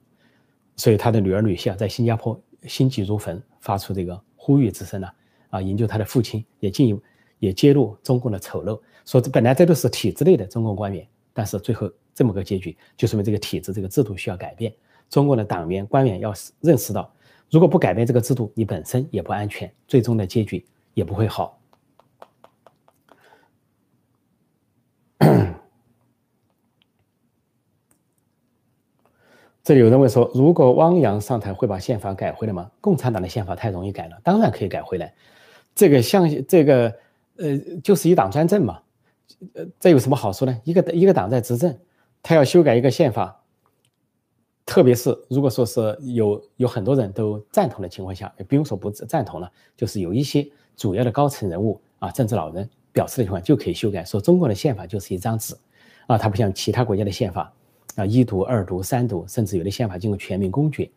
[0.76, 5.08] 所以他的女儿女婿啊在新加坡心急如焚，发出这个呼吁之声呢。
[5.52, 7.04] 啊，营救他的父亲，也进一步
[7.40, 14.74] 也揭露中共的丑陋，说这本来这都是体制内的中共官员，但是最后这么个结局，就说明这个体制、这个制度需要改变。
[15.10, 17.14] 中共的党员官员要认识到，
[17.52, 21.60] 如果不改变这个制度，你本身也不安全，最终的结局也不会好。
[29.64, 32.72] 这里有人问说，如果汪洋上台，会把宪法改回来吗？
[32.82, 35.14] 共产党的宪法太容易改了，当然可以改回来。
[35.76, 36.96] 这个像这个，
[37.36, 38.82] 呃，就是一党专政嘛，
[39.54, 40.62] 呃，这有什么好说呢？
[40.64, 41.78] 一个一个党在执政，
[42.24, 43.41] 他要修改一个宪法，
[44.66, 50.48] 特别是如果说是有有很多人都赞同的情况下，也不用说不赞同了，就是有一些
[50.78, 54.06] 主要的高层人物啊，政治老人表示的情况就可以修改。
[54.06, 55.56] 说中国的宪法就是一张纸，
[56.08, 57.52] 啊，它不像其他国家的宪法
[57.96, 60.90] 啊，一读、二读、三读，甚至有的宪法经过全民公决。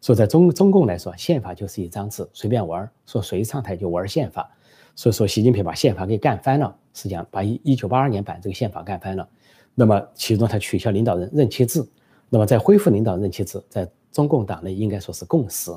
[0.00, 4.48] 说在中中共来说，宪法就是一张纸，随便玩说谁上台就玩宪法。
[4.94, 9.28] 所以说，习近平把宪法给干翻了，实际上把一一九八二年版这个宪法干翻了。
[9.74, 11.86] 那么其中他取消领导人任期制，
[12.28, 15.70] 那么在恢复领导任期制，在中共党内应该说是共识。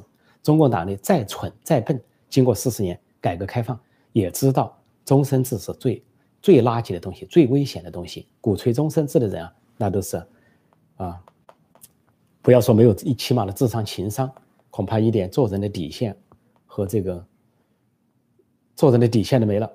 [0.44, 3.80] 中共党内再蠢再笨，经过四十年改革开放，
[4.12, 4.76] 也知道
[5.06, 6.04] 终身制是最
[6.42, 8.28] 最垃圾的东西，最危险的东西。
[8.42, 10.22] 鼓吹终身制的人啊，那都是
[10.98, 11.22] 啊。
[12.42, 14.32] 不要说没有一起码的智商情商，
[14.72, 16.18] 恐怕一点做人的底线
[16.66, 17.24] 和这个
[18.76, 19.72] 做人的底线都没了。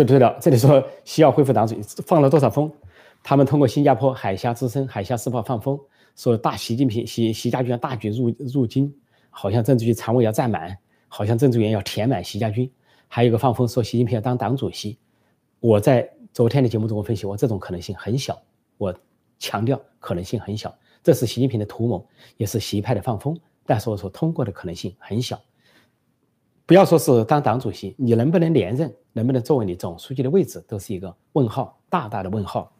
[0.00, 2.70] 啊，这对了，这里说需要恢复党主席，放了多少风？
[3.22, 5.78] 他们通过新加坡海峡之声、海峡时报放风，
[6.16, 8.92] 说大习近平、习习家军大举入入京，
[9.28, 10.76] 好像政治局常委要占满，
[11.08, 12.70] 好像政治员要填满习家军。
[13.08, 14.98] 还有一个放风说习近平要当党主席，
[15.60, 16.10] 我在。
[16.32, 18.40] 昨天的节目中，分析我，这种可能性很小。
[18.78, 18.94] 我
[19.40, 20.72] 强调可能性很小。
[21.02, 23.36] 这是习近平的图谋，也是习派的放风。
[23.66, 25.40] 但是我说通过的可能性很小。
[26.66, 32.72] 不要说是当党主席，你能不能连任，能不能作为你总书记的位置，都是一个问号，大大的问号。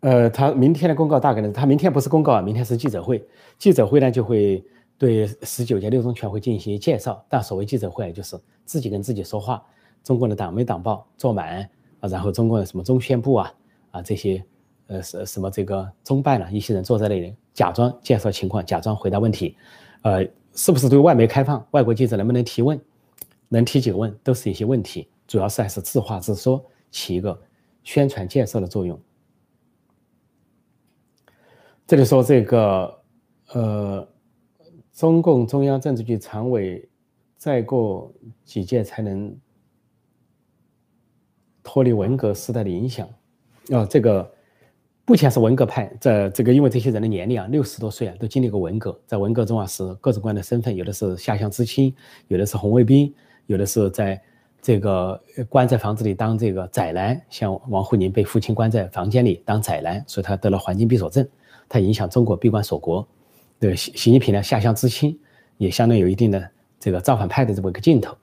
[0.00, 3.22] 呃，他明天的公告大概呢，他明天不是公告啊，明天是记者会。
[3.58, 4.64] 记者会呢就会
[4.96, 7.22] 对十九届六中全会进行介绍。
[7.28, 9.62] 但所谓记者会，就是自己跟自己说话。
[10.02, 11.70] 中国的党媒党报坐满
[12.00, 13.52] 啊，然后中国的什么中宣部啊
[13.90, 14.42] 啊这些
[14.90, 19.56] 呃什什么这个中办呢，一些人坐在那里假装介绍情况，假装回答问题。
[20.02, 21.64] 呃，是不是对外媒开放？
[21.70, 22.78] 外国记者能不能提问？
[23.48, 24.12] 能提几个问？
[24.24, 27.40] 都是一些问题，主要是还是自话自说，起一个
[27.84, 29.00] 宣传介绍的作用。
[31.86, 33.00] 这里说这个，
[33.52, 34.08] 呃，
[34.92, 36.88] 中共中央政治局常委，
[37.36, 38.12] 再过
[38.44, 39.36] 几届才能
[41.62, 43.08] 脱离文革时代的影响。
[43.70, 44.32] 啊，这个
[45.06, 51.92] 目前是文革派，在这个因为这些人的年龄啊，六十多岁啊，都经历过文革，在文革中啊是各种各样的身份，有的是下乡知青，
[52.28, 53.12] 有的是红卫兵，
[53.46, 54.20] 有的是在
[54.62, 61.26] 这个关在房子里当这个宅男，像王沪宁被父亲关在房间里当宅男，所以他得了环境闭锁症。
[61.68, 63.06] 他影响中国闭关锁国，
[63.58, 65.18] 对习习近平呢下乡知青，
[65.56, 66.48] 也相当有一定的
[66.78, 68.16] 这个造反派的这么一个劲头，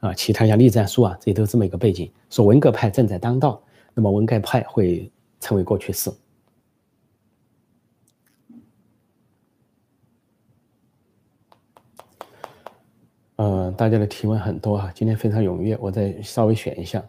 [0.00, 2.08] 啊，其他像栗战书啊，这些都这么一个背景。
[2.30, 3.60] 说文革派正在当道，
[3.94, 5.10] 那么文革派会
[5.40, 6.12] 成为过去式。
[13.36, 17.04] 嗯，大家的提问很多哈，今天非常踊跃，我再稍微选一下。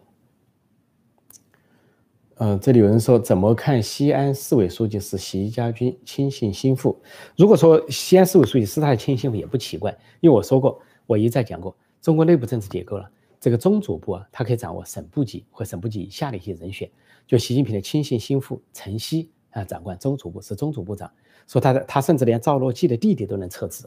[2.35, 7.01] 呃，这里有人说怎么看西安市委书记是习家军亲信心腹？
[7.35, 16.89] 如果说西安市委书记是他的亲信也不奇怪，因为我说过，我一再讲过，中国内部政治结构了，这个中组部啊，他可以掌握省部级或省部级以下的一些人选，
[17.25, 21.09] 就习近平的亲信心腹陈希啊，掌管中组部是中组部长，
[21.47, 23.85] 说他的他甚至连赵乐际的弟弟都能撤职，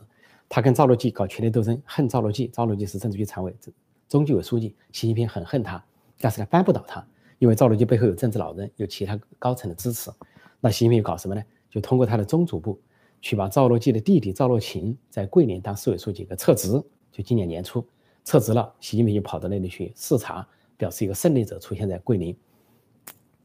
[0.48, 3.54] 他跟赵乐际搞权力斗争，恨赵乐际，赵乐际是政治局常委、
[4.08, 5.84] 中纪委书记，习近平很恨他，
[6.18, 7.06] 但是他扳不倒他。
[7.38, 10.10] 因为赵乐际背后有政治老人，有其他高层的支持，
[10.60, 11.42] 那习近平又搞什么呢？
[11.68, 12.80] 就通过他的中组部
[13.20, 16.80] 去把赵乐际的弟弟赵乐勤在桂林当市委书记给撤职，
[17.10, 17.84] 就今年年初
[18.24, 18.72] 撤职了。
[18.80, 20.46] 习近平就跑到那里去视察，
[20.76, 22.36] 表示一个胜利者出现在桂林。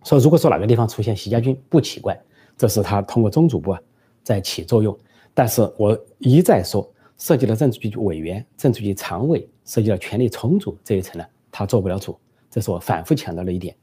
[0.04, 2.18] 说如果说哪个地方出现习家军不奇怪，
[2.58, 3.82] 这是他通过中组部啊
[4.24, 4.98] 在起作用。
[5.34, 12.18] 但是我一再说，涉及到政治局委员、政治局常委，涉及到权力重组这一层呢，他做不了主。
[12.50, 13.76] 这是我反复强调的一点。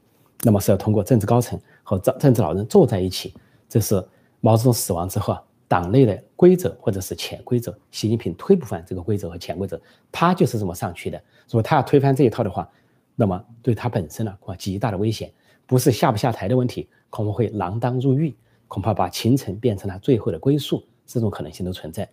[0.43, 3.33] 那么是要通过政治高层和政政治老人坐在一起，
[3.69, 4.05] 这是
[4.41, 11.17] 毛泽东死亡之后啊，党内的规则或者是潜规则，习近平推不翻这个规则和潜规则，他就是这么上去的。
[11.47, 12.69] 如果他要推翻这一套的话，
[13.15, 15.31] 那么对他本身呢，恐怕极大的危险，
[15.65, 18.35] 不是下不下台的问题，恐怕会锒铛入狱，
[18.67, 22.07] 恐怕把秦城变成了最后的归宿，这种可能性都存在。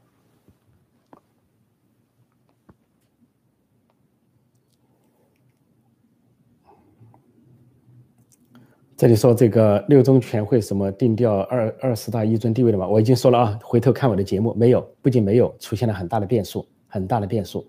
[9.03, 12.87] 这里说这个六中全会什么定调二二十大一尊地位的嘛？
[12.87, 17.67] 我已经说了啊，回头看我的节目，没有，不仅没有，出现了很大的变数，很大的变数。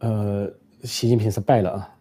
[0.00, 0.52] 呃，
[0.82, 1.94] 习近平是败了啊。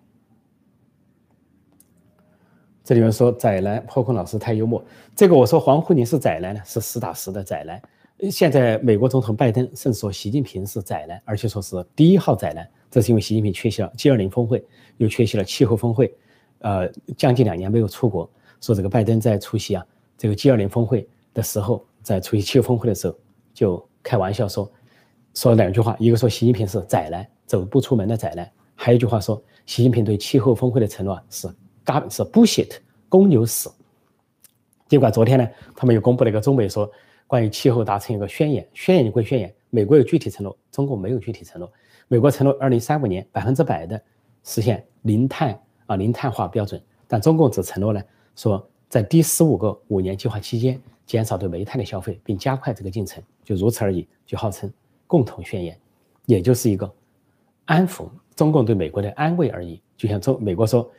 [2.84, 4.84] 这里面说宰男破空老师太幽默，
[5.16, 7.80] 这个我说黄沪宁是宰男呢，是实打实的宰男。
[8.32, 14.66] 现在美国总统拜登甚至说习近平是宰男，而且说是第一号宰男，这是因为习近平缺席了 G20 峰会。
[14.98, 16.12] 又缺席了气候峰会，
[16.58, 18.28] 呃，将近两年没有出国。
[18.60, 19.86] 说这个拜登在出席啊
[20.18, 23.16] 这个 G20 峰会的时候，在出席气候峰会的时候，
[23.54, 24.68] 就开玩笑说，
[25.36, 28.44] 说了两句话，一个说习近平是宅男，走不出门的宅男；
[28.74, 31.48] 还有一句话说，习近平对气候峰会的承诺是
[31.84, 32.72] 嘎是 bullshit，
[33.08, 33.70] 公牛屎。
[34.88, 36.92] 尽管昨天呢，他们又公布了一个中美说
[37.28, 41.72] 关于气候达成一个宣言，宣言归宣言，美国有具体承诺，中国没有具体承诺。
[42.08, 44.02] 美国承诺二零三五年百分之百的。
[44.44, 48.02] 实现零碳啊零碳化标准，但中共只承诺呢，
[48.34, 54.72] 说在第十五个五年计划期间减少对煤炭的消费，并加快这个进程，就如此而已，就号称
[55.06, 55.78] 共同宣言，
[56.28, 56.90] 也就是一个
[57.66, 58.08] 安抚
[58.38, 59.82] 中共对美国的安慰而已。
[59.98, 60.90] 就像中美国说，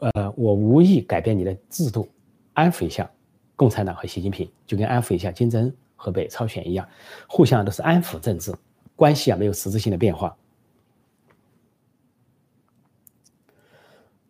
[0.00, 2.06] 呃，我无意改变你的制度，
[2.52, 3.10] 安抚一下
[3.58, 6.88] 共产党和习近平，就跟安抚一下金正恩和北朝鲜一样，
[7.26, 8.54] 互相都是安抚政治
[8.94, 10.36] 关系啊，没有实质性的变化。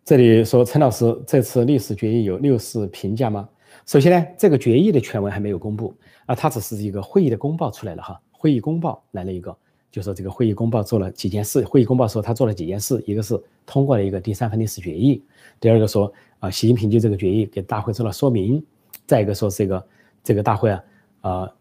[0.02, 3.46] 这里说陈老师，这次历史决议有六四评价吗？
[3.84, 9.54] 首先呢，这个决议的全文还没有公布啊，它只是一个会议的公报出来了哈，会议公报来了一个
[9.90, 11.62] 就说这个会议公报做了几件事。
[11.64, 15.22] 会议公报说他做了几件事，一个是通过了一个第三份历史决议，
[15.60, 18.64] 第二个说啊，习近平就这个决议给大会做了说明，
[19.08, 19.86] 再一个说这个
[20.22, 20.84] 这个大会啊，
[21.22, 21.52] 呃，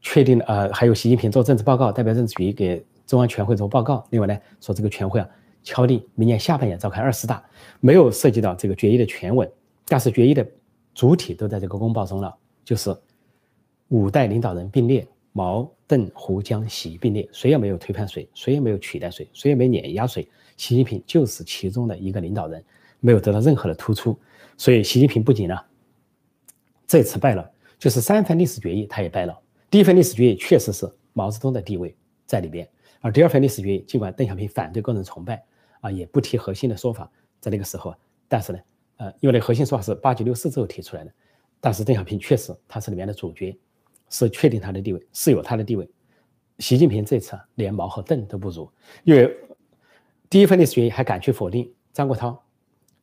[0.00, 4.04] 确定呃还有习近平做政治报告，代表政治局给中央全会做报告。
[4.10, 5.28] 另外呢，说这个全会啊
[5.62, 7.40] 敲定明年下半年召开二十大，
[7.78, 9.48] 没有涉及到这个决议的全文，
[9.86, 10.44] 但是决议的
[10.94, 12.34] 主体都在这个公报中了，
[12.64, 12.92] 就是
[13.88, 15.06] 五代领导人并列。
[15.36, 20.22] 毛、邓、胡、江、习并列，谁也没有推翻谁，谁也没有取代谁，谁也没碾压谁。
[20.56, 22.64] 习近平就是其中的一个领导人，
[23.00, 24.16] 没有得到任何的突出。
[24.56, 25.58] 所以，习近平不仅呢
[26.86, 29.38] 这次败了，就是三份历史决议他也败了。
[29.70, 32.68] 第一份历史决议确实是毛泽东的地位在里边，
[33.00, 35.44] 而第二份历史决议，尽管邓小平反对个人崇拜
[35.80, 37.10] 啊，也不提核心的说法，
[37.40, 37.94] 在那个时候，
[38.28, 38.58] 但是呢，
[38.96, 41.12] 呃，因为那核心说法是八九六四之后提出来的，
[41.60, 43.56] 但是邓小平确实他是里面的主角。
[44.10, 45.88] 是确定他的地位，是有他的地位。
[46.60, 48.70] 习近平这次连毛和邓都不如，
[49.02, 49.36] 因为
[50.30, 52.38] 第一份历史决议还敢去否定张国焘，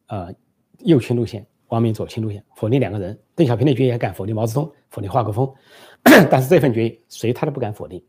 [0.07, 0.33] 呃，
[0.79, 3.17] 右倾路线，王明左倾路线，否定两个人。
[3.33, 5.49] 邓小平的决议还敢否定毛泽东，否定华国锋，
[6.29, 8.03] 但是这份决议谁他都不敢否定，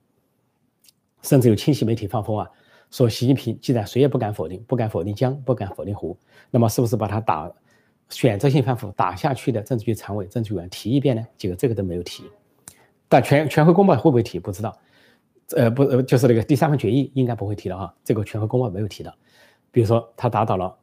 [1.22, 2.50] 甚至有清晰媒体放风啊，
[2.90, 6.18] 说习近平既然谁也不敢否定，不敢否定江，不敢否定胡，
[6.50, 7.48] 那么是不是把他打
[8.08, 11.24] 选择性反腐打下去的政治局常委、政治委员提一遍呢？
[11.36, 12.24] 结果这个都没有提。
[13.08, 14.76] 但全全会公报会不会提不知道，
[15.54, 19.14] 呃不呃就是那个第三份决议应该不会提了哈，这个全会公报没有提到。
[19.70, 20.76] 比如说他打倒了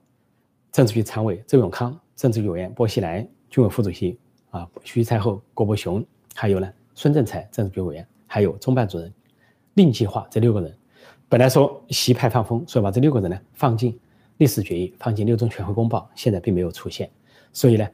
[0.71, 6.05] 政治局常委周永康、政治局委员薄熙来、军委副主席啊徐才厚、郭伯雄，
[6.35, 9.09] 还有呢孙政才政治局委员，还有中办主任
[9.75, 10.77] 令计划这六个人，
[11.29, 13.97] 本来说习派放风说把这六个人呢放进
[14.35, 17.09] 历史决议，放进六中全会公报，现在并没有出现，
[17.53, 17.87] 所以呢。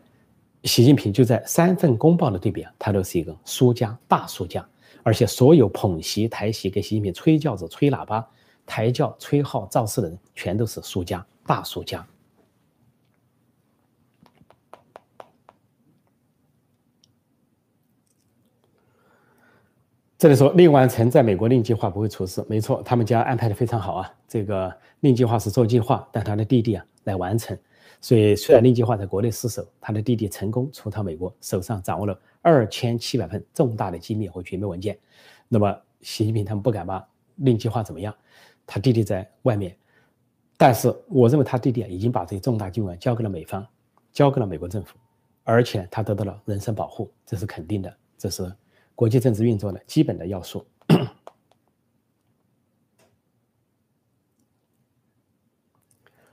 [0.63, 4.67] 习近平就在三份公报的对比啊，他都是一个输家，大输家，
[5.03, 8.27] 而且所有捧席抬席给习近平吹轿子、吹喇叭、
[8.65, 12.03] 抬轿、吹号造势的人，全都是输家，大输家。
[20.17, 24.13] 这里说令完成在美国令计划不会出事，没错，他们家安排的非常好啊。
[24.27, 27.57] 这个令计划是做计划，但他的弟弟啊来完成。
[27.99, 34.97] 所以，虽然令计划在国内失守，他的弟弟成功出逃美国，手上掌握了二千七百份重大的机密和绝密文件。
[35.49, 37.05] 那么，习近平他们不敢把
[37.37, 38.15] 令计划怎么样？
[38.65, 39.75] 他弟弟在外面，
[40.55, 43.65] 但是我认为他弟弟啊已经把这些重大机密交给了美方，
[44.13, 44.95] 交给了美国政府，
[45.43, 48.49] 而且他得到了人身保护，这是肯定的，这是
[48.95, 50.65] 国际政治运作的基本的要素。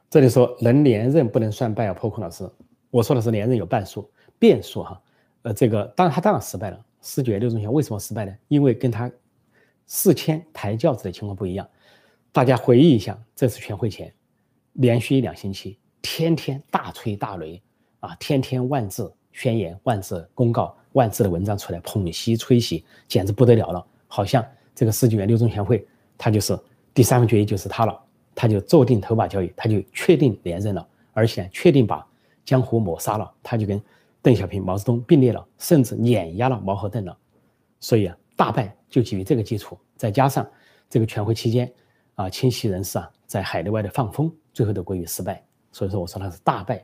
[0.08, 2.48] 这里说能连任不能算败啊，破空老师，
[2.90, 5.02] 我说的是连任有半数变数哈，
[5.42, 8.36] 呃，这个当然他当然失败了，四九六中全为什么失败呢？
[8.48, 9.10] 因为跟他
[9.86, 11.68] 四千抬轿子的情况不一样。
[12.30, 14.14] 大家回忆一下，这次全会前
[14.74, 17.60] 连续一两星期，天天大吹大擂
[18.00, 25.86] 啊，天天万字宣言、万字公告、万字的文章出来捧习吹习，简直不得了了，好像这个四九六中全会
[26.16, 26.58] 他就是
[26.94, 27.98] 第三份决议就是他了。
[28.34, 32.02] 他就坐定头把交椅，他就确定连任了，而且确定把
[32.46, 33.78] 江湖抹杀了，他就跟
[34.22, 37.14] 邓小平、毛泽东并列了，甚至碾压了毛和邓了。
[37.78, 40.48] 所以啊，大败就基于这个基础，再加上
[40.88, 41.70] 这个全会期间
[42.14, 45.44] 啊，清晰人士啊在海内外的放风，最后都归于失败。
[45.70, 46.82] 所以说，我说他是大败。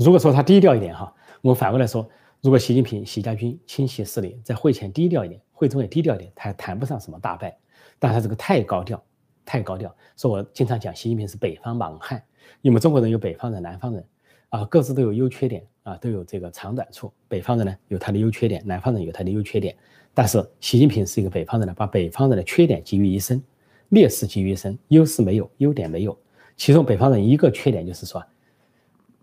[0.00, 2.08] 如果说他低调一点哈，我们反过来说，
[2.40, 5.38] 如果习近平、习家军清晰势力在会前低调一点。
[5.52, 7.54] 会中也低调一点，他还谈不上什么大败，
[7.98, 9.04] 但他这个太高调，
[9.44, 9.94] 太高调。
[10.16, 12.22] 所以我经常讲，习近平是北方莽汉，
[12.62, 14.02] 因为中国人有北方人、南方人，
[14.48, 17.12] 啊，各自都有优缺点，啊，都有这个长短处。
[17.28, 19.76] 北方人呢有他的优缺点，南方人有他的优缺点。
[20.14, 23.42] 但是习近平是一个北方人呢，把北方人的缺点集于一身，
[23.90, 26.18] 劣势集于一身，优势没有，优点没有。
[26.56, 28.24] 其中北方人一个缺点就是说，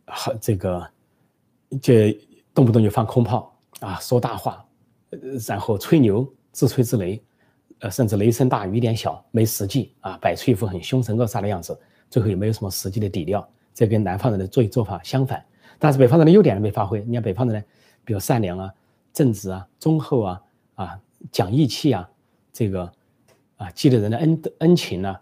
[0.08, 0.90] 好这个，
[1.82, 1.94] 就
[2.54, 4.64] 动不动就放空炮啊，说大话。
[5.48, 7.22] 然后吹牛，自吹自擂，
[7.80, 11.80] 呃，甚至雷声大雨点小，没实际啊，摆出一副很凶神恶煞的样子，
[12.10, 15.42] 最后也没有什么实际的底料，这跟南方人的做做法相反。
[15.80, 17.66] 但是北方人的优点没发挥，你看北方人呢，
[18.04, 18.74] 比如善良啊、
[19.14, 20.42] 正直啊、忠厚啊、
[20.76, 21.00] 啊
[21.32, 22.10] 讲义气啊，
[22.52, 22.92] 这个
[23.56, 25.22] 啊记得人的恩恩情啊，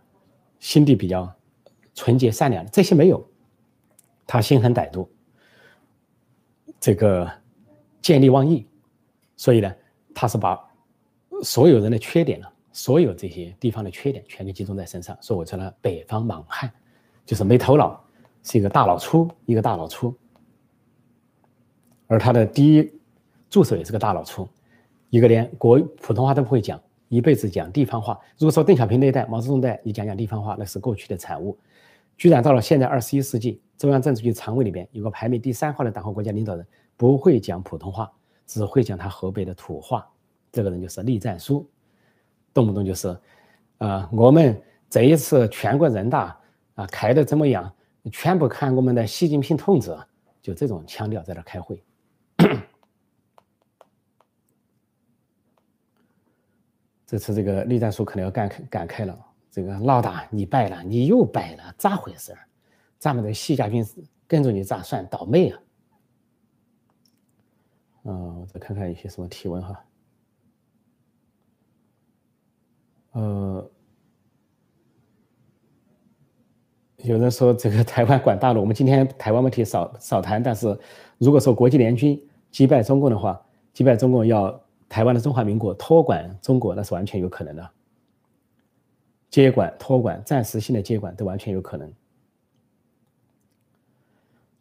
[0.59, 1.31] 心地比较
[1.93, 3.29] 纯洁善良，这些没有，
[4.27, 5.09] 他心狠歹毒，
[6.79, 7.29] 这个
[8.01, 8.65] 见利忘义。
[9.37, 9.73] 所以呢，
[10.13, 10.59] 他是把
[11.43, 16.71] 所有人的缺点呢，所有这些地方的缺点全给集中在身上，说我成了北方莽汉，
[17.25, 18.01] 就是没头脑，
[18.43, 20.15] 是一个大脑粗，一个大脑粗。
[22.07, 22.93] 而他的第一
[23.49, 24.47] 助手也是个大脑粗，
[25.09, 28.17] 一个连国普通话都不会讲，一辈子讲地方话。
[28.37, 31.57] 如果说邓小平那一代、毛泽东代，你讲讲地方话，那是过去的产物。
[32.15, 36.65] 居然到了现在二十一世纪，中央政治局常委里边有个排名第三号的党和国家领导人
[36.95, 38.11] 不会讲普通话，
[38.45, 40.07] 只会讲他河北的土话。
[40.51, 41.69] 这个人就是栗战书，
[42.53, 43.17] 动不动就是，
[43.79, 46.39] 呃，我们这一次全国人大
[46.75, 47.69] 啊开的怎么样？
[48.11, 49.97] 全部看我们的习近平同志，
[50.41, 51.83] 就这种腔调在这开会。
[57.05, 59.19] 这次这个栗战书可能要感感慨了，
[59.51, 62.33] 这个老大你败了，你又败了，咋回事？
[62.97, 63.85] 咱们的习家军
[64.27, 65.59] 跟着你咋算倒霉啊？
[68.03, 69.85] 嗯，我再看看一些什么提问哈。
[73.11, 73.71] 呃，
[76.97, 80.77] 有人说这个台湾管大陆，我们今天台湾问题少少谈，但是
[81.17, 82.21] 如果说国际联军
[82.51, 83.41] 击败中共的话，
[83.73, 84.61] 击败中共要。
[84.87, 87.71] 台湾的中华民国托管中国，那是完全有可能的。
[89.31, 91.91] 接管、托管、暂时性的接管都完全有可能。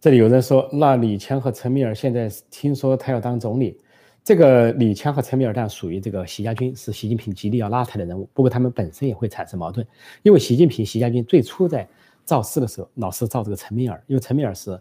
[0.04, 3.74] 这里有人说，那李强和陈敏尔现在听说他要当总理，
[4.22, 8.28] 这个李强和陈敏尔但属于这个习家军，是习近平极力要拉抬的人物。
[8.34, 9.86] 不过他们本身也会产生矛盾，
[10.22, 11.88] 因为习近平、习家军最初在
[12.22, 14.78] 造势的时候，老是造这个陈敏尔，因为陈敏尔是。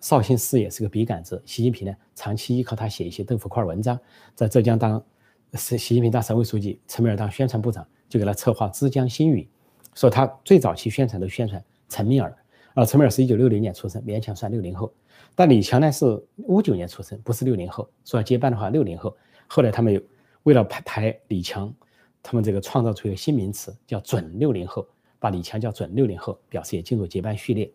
[0.00, 3.96] 绍兴四野是个笔杆子，习近平呢长期依靠他写一些豆腐块文章，
[4.34, 5.00] 在浙江当
[5.52, 9.48] 是习近平当省委书记，陈敏尔当宣传部长，就给他策划枝江新语，
[9.94, 12.36] 说他最早期宣传都宣传陈敏尔，
[12.74, 14.92] 啊，陈敏尔是一九六零年出生，勉强算六零后，
[15.36, 16.04] 但李强呢是
[16.36, 19.16] 五九年出生，不是六零后，说要接班的话六零后，
[19.46, 20.02] 后来他们有
[20.42, 21.72] 为了排排李强，
[22.20, 24.86] 他们这个创造出一个新名词叫准六零后，
[25.20, 27.72] 把李强叫准六零后，表示也进入接班序列。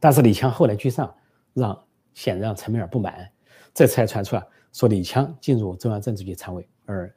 [0.00, 1.14] 但是李强后来居上，
[1.52, 1.78] 让
[2.14, 3.30] 显然让陈敏尔不满，
[3.74, 7.14] 这才传出来说李强进入中央政治局常委，而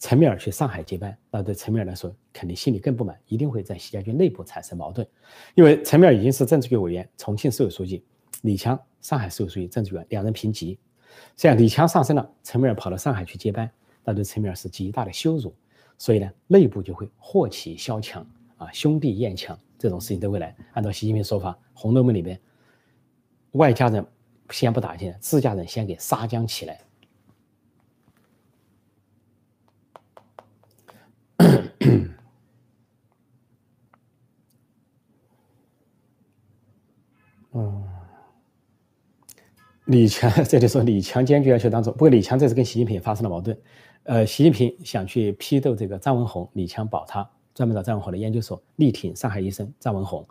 [0.00, 5.06] 陈敏尔去上海接班，那对陈敏尔来说肯定心里更不满，一定会在习家军内部产生矛盾，
[5.54, 8.02] 因为陈敏尔已经是政治局委员、重庆市委书记，
[8.42, 10.78] 李强上海市委书记、政治员，两人平级，
[11.36, 13.70] 这样李强上升了，陈敏尔跑到上海去接班，
[14.02, 15.54] 那对陈敏尔是极大的羞辱，
[15.98, 18.26] 所以呢，内部就会祸起萧墙
[18.56, 19.58] 啊，兄弟阋墙。
[19.78, 20.54] 这种事情都会来。
[20.72, 22.38] 按照习近平说法，《红楼梦》里边，
[23.52, 24.04] 外家人
[24.50, 26.78] 先不打进来，自家人先给杀将起来。
[39.90, 43.56] 李强 这里说李强坚决要求当中，不过李强这次跟习近平也发生了矛盾。
[44.04, 47.28] 呃，习近平想去批斗这个张文宏，李强保他。
[47.52, 50.24] 专门找张文宏的研究所力挺上海医生张文宏，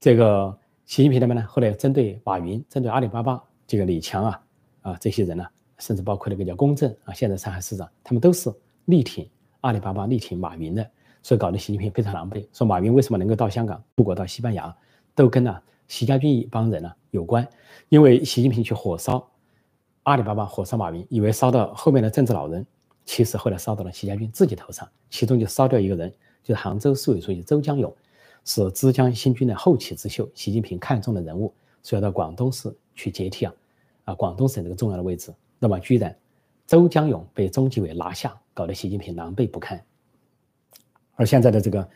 [0.00, 4.40] 这个习近平那边呢，后来针对马云、针对阿里巴巴这个李强啊
[4.82, 5.46] 啊这些人呢，
[5.78, 8.52] 甚至包括那个叫龚正啊，现在上海市长，他们都是
[8.86, 9.26] 力挺
[9.60, 10.90] 阿里巴巴、力挺马云的，
[11.22, 12.44] 所以搞得习近平非常狼狈。
[12.52, 14.76] 说马云为什么能够到香港、出国到西班牙，
[15.14, 15.56] 都跟呢
[15.88, 17.46] 习家军一帮人呢有关，
[17.88, 19.28] 因为习近平去火烧
[20.04, 22.64] 阿里巴巴、火烧马云，以为烧到后面的政治老人，
[23.04, 26.12] 其实后来烧到了习家军自己头上，其中就烧掉一个人。
[26.40, 27.94] 就是杭州市委书记周江勇，
[28.42, 33.52] 是枝江新军的后起之秀，习近平看中的人物，所以要到广东市去接替啊，
[34.04, 35.30] 啊，广东省这个重要的位置。
[35.58, 36.16] 那么居然
[36.66, 39.84] 周江勇被中纪委拿下，搞得习近平狼狈不堪。
[41.16, 41.86] 而现在的这个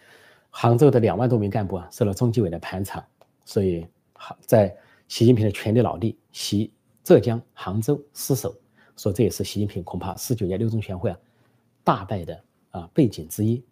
[0.51, 3.03] 杭州的两万多名干部啊，受了中纪委的盘查，
[3.45, 4.75] 所以好在
[5.09, 6.73] 习近平的权力老地习
[7.05, 8.55] 浙江杭州失守，
[8.97, 11.19] 说这也是习近平恐怕十九届六中全会啊
[11.85, 13.63] 大败的啊背景之一。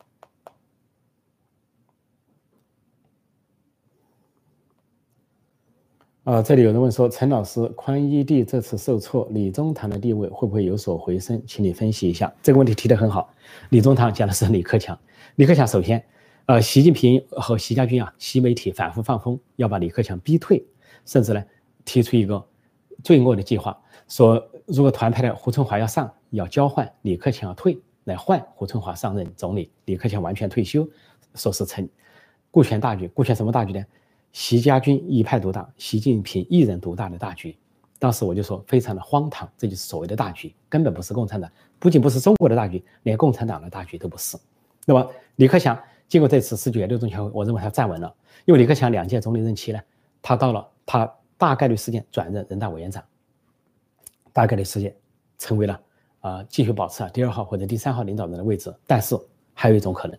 [6.24, 11.42] 啊，这里有人问说，陈老师，宽一地这次受挫，李中堂的地位会不会有所回升？
[11.46, 13.32] 请你分析一下这个问题提得很好。
[13.70, 14.96] 李中堂讲的是李克强，
[15.36, 16.04] 李克强首先，
[16.50, 20.60] 呃，习近平和习家军啊，习媒体反复放风，要把李克强逼退，
[21.06, 21.40] 甚至呢
[21.84, 22.44] 提出一个
[23.04, 30.84] 罪恶的计划，说如果团派的胡春华要上，要交换李克强要退，来换胡春华上任总理，李克强完全退休，
[31.36, 31.88] 说是成
[32.50, 33.86] 顾全大局，顾全什么大局呢？
[34.32, 37.56] 习家军一派独大，习近平一人独大的大局，
[38.00, 41.48] 当时我就说非常的荒唐，这就是所谓的大局，根本不是共产党，
[41.78, 44.36] 不仅不是中国的大局，连共产党的大局都不是。
[44.84, 45.78] 那么李克强
[46.10, 49.80] 经过这次十九届六中全会，我认为他站稳了，因为李克强两届总理任期呢，
[50.20, 53.02] 他到了他大概率事件转任人大委员长，
[54.30, 54.94] 大概率事件
[55.38, 55.80] 成为了
[56.20, 59.16] 啊继续保持啊第二号或者第三号领导人的位置，但是
[59.54, 60.18] 还有一种可能，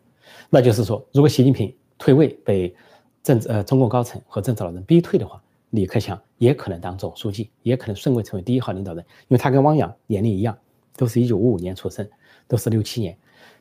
[0.49, 2.75] 那就是说如果习近平退位被。
[3.23, 5.39] 政治呃，中共高层和政治老人逼退的话，
[5.69, 10.57] 李克强也可能当总书记，也可能顺位成为第一号领导人，因为他跟汪洋年龄一样，
[10.97, 12.09] 都是一九五五年出生，
[12.47, 13.15] 都是六七年。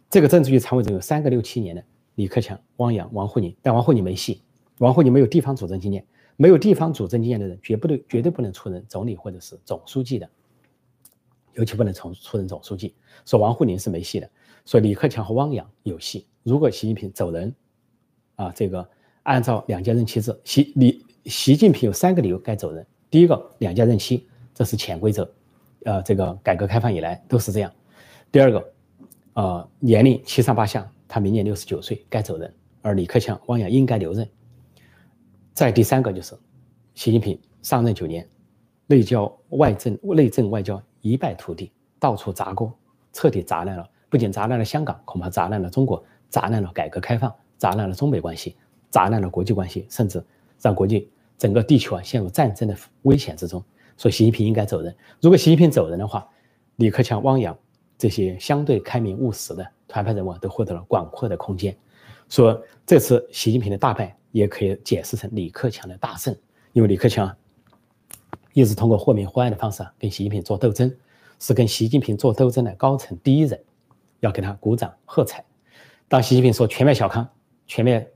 [0.09, 1.85] 这个政治局常委中有三个六七年的，
[2.21, 4.43] 李克强、汪洋、王沪宁，但王沪宁没戏，
[4.77, 6.05] 王沪宁没有地方主政经验，
[6.37, 10.29] 没有地方主政经验的人，绝不对绝对不能出任总理或者是总书记的，
[11.55, 12.95] 尤其不能从出任总书记。
[13.25, 14.29] 说王沪宁是没戏的，
[14.67, 16.27] 说李克强和汪洋有戏。
[16.43, 17.55] 如果习近平走人，
[18.35, 18.87] 啊，这个
[19.23, 22.87] 按照两届任期制，习李习近平有三个理由该走人。
[23.09, 25.33] 第一个，两届任期，这是潜规则，
[25.87, 27.73] 呃，这个改革开放以来都是这样。
[28.31, 28.73] 第二个。
[29.35, 32.55] 呃，年龄七上八下，他明年六十九岁，该走人。
[32.83, 34.27] 而李克强、汪洋应该留任。
[35.53, 36.37] 再第三个就是，
[36.95, 38.27] 习近平上任九年，
[38.87, 42.73] 内交外政、内政外交一败涂地，到处砸锅，
[43.13, 43.91] 彻底砸烂了。
[44.09, 48.55] 不仅砸烂了香港，恐怕砸烂了中国，砸烂了改革开放，砸烂了中美关系，
[48.89, 50.25] 砸烂了国际关系，甚至
[50.61, 53.61] 让国际整个地球啊陷入战争的危险之中。
[53.97, 54.97] 所以，习近平应该走人。
[55.21, 56.25] 如果习近平走人的话，
[56.77, 57.59] 李克强、汪洋。
[57.99, 61.77] 这些相对开明务实的团派人物都获得了广阔的空间，
[62.29, 66.35] 说这次习近平的大败也可以解释成李克强的大胜，
[66.73, 67.37] 因为李克强
[68.53, 70.95] 一直通过豁明豁暗的方式跟习近平做斗争，
[71.41, 73.61] 是跟习近平做斗争的高层第一人，
[74.21, 75.45] 要给他鼓掌喝彩。
[76.07, 77.29] 当习近平说全面小康、
[77.67, 78.09] 全面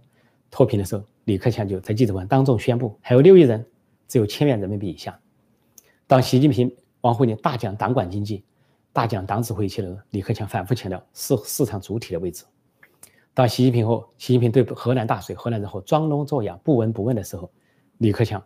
[0.53, 3.67] 脱贫的时候，李克强就在记者会当众宣布还有六亿人
[4.07, 5.19] 只有千元人民币以下。
[6.07, 8.45] 当习近平、王沪宁大讲党管经济。
[8.95, 12.45] 大讲党指挥一切的，李克强反复强调市市场主体的位置。
[13.35, 17.51] 当习近平后，习近平对河南大水、河南人后装聋作哑、不闻不问的时候，
[17.99, 18.41] 李克强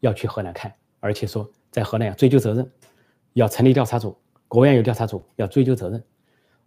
[0.00, 0.70] 要去河南看，
[1.00, 2.70] 而且说在河南要追究责任，
[3.32, 4.14] 要成立调查组，
[4.48, 6.04] 国务院有调查组要追究责任。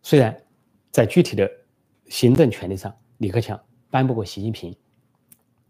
[0.02, 0.36] 虽然
[0.90, 1.48] 在具体的
[2.08, 3.62] 行政权力上，李克强
[3.92, 4.72] 扳不过习近平，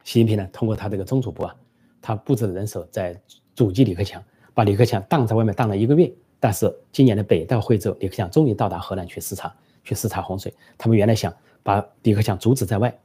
[0.05, 1.53] 习近平呢通过他这个中组部啊，
[2.01, 3.21] 他布置的人手在
[3.53, 6.09] 阻击李克强，把李克强挡在外面挡了一个月。
[6.39, 10.53] 但是今年的北戴会之后，李克强终于到达河南去视察，去视察洪水。
[10.77, 11.33] 他们原来想
[11.63, 12.97] 把李克强阻止在外，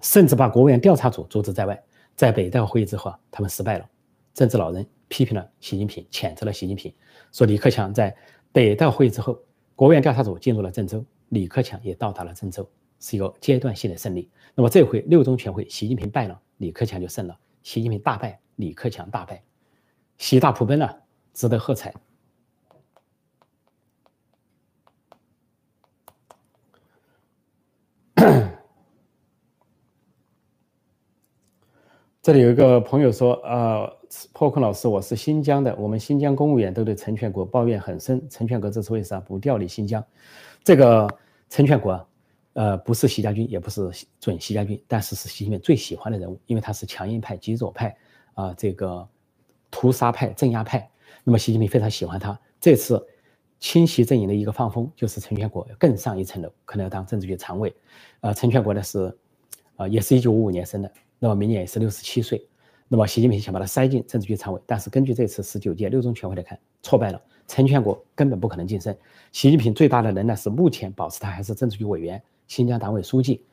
[0.00, 1.82] 甚至把国务院调查组阻止在外。
[2.16, 3.88] 在北戴会议之后啊，他们失败了。
[4.34, 6.92] 政治老人批评了习近平，谴责了习近平，
[7.32, 8.14] 说李克强在
[8.52, 9.38] 北戴会议之后，
[9.74, 12.68] 国务院调查组进入了郑州，李克强也到达了郑州，
[13.00, 14.30] 是一个阶段性的胜利。
[14.54, 17.36] 那么这回六中全会，习近平败了，李克强就胜了。
[17.62, 19.42] 习近平大败，李克强大败，
[20.18, 21.92] 习大普奔了，值得喝彩。
[32.30, 33.92] 这里有一个朋友说：“呃，
[34.32, 38.24] 破空老师，我是新疆的，我们新疆公务员都对陈全国抱怨很深。
[38.30, 40.00] 陈全国这次为啥不调离新疆？
[40.62, 41.08] 这个
[41.48, 42.06] 陈全国，
[42.52, 47.96] 呃，不是习家军，也不是准习家军，但是是习近平最喜欢的人物，因为他是强硬派、极左派
[48.34, 49.08] 啊，这个
[49.68, 50.88] 屠杀派、镇压派。
[51.24, 52.38] 那么习近平非常喜欢他。
[52.60, 53.04] 这次
[53.58, 57.74] 清习阵营的一个放风，就是陈全国更上一层楼，可能要当政治局常委。
[58.20, 59.12] 呃，陈全国呢是，
[59.74, 60.92] 啊，也是一九五五年生的。”
[61.22, 62.44] 那么明年也是六十七岁，
[62.88, 67.22] 那么习近平想把他塞进政治局常委，但是根据这次十九届六中全会来看，挫败了。
[67.46, 68.96] 陈全国根本不可能晋升。
[69.32, 73.44] 习近平最大的能耐是目前保持他还是政治局委员、新疆党委书记，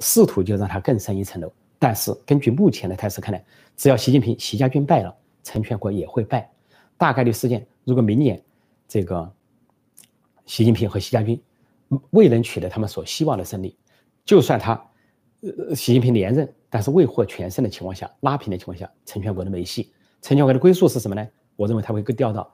[0.00, 1.50] 试图就让他更上一层楼。
[1.78, 3.42] 但是根据目前的态势看来，
[3.76, 6.50] 只要习近平、习家军败了，陈全国也会败。
[6.98, 8.42] 大概率事件，如果明年
[8.86, 9.32] 这个
[10.44, 11.40] 习近平和习家军
[12.10, 13.74] 未能取得他们所希望的胜利，
[14.26, 14.84] 就算他。
[15.40, 19.92] 呃，习近平连任，但是未获全胜的情况下，拉平的情况下，陈全国的没戏。
[20.20, 21.28] 陈全国的归宿是什么呢？
[21.54, 22.52] 我认为他会调到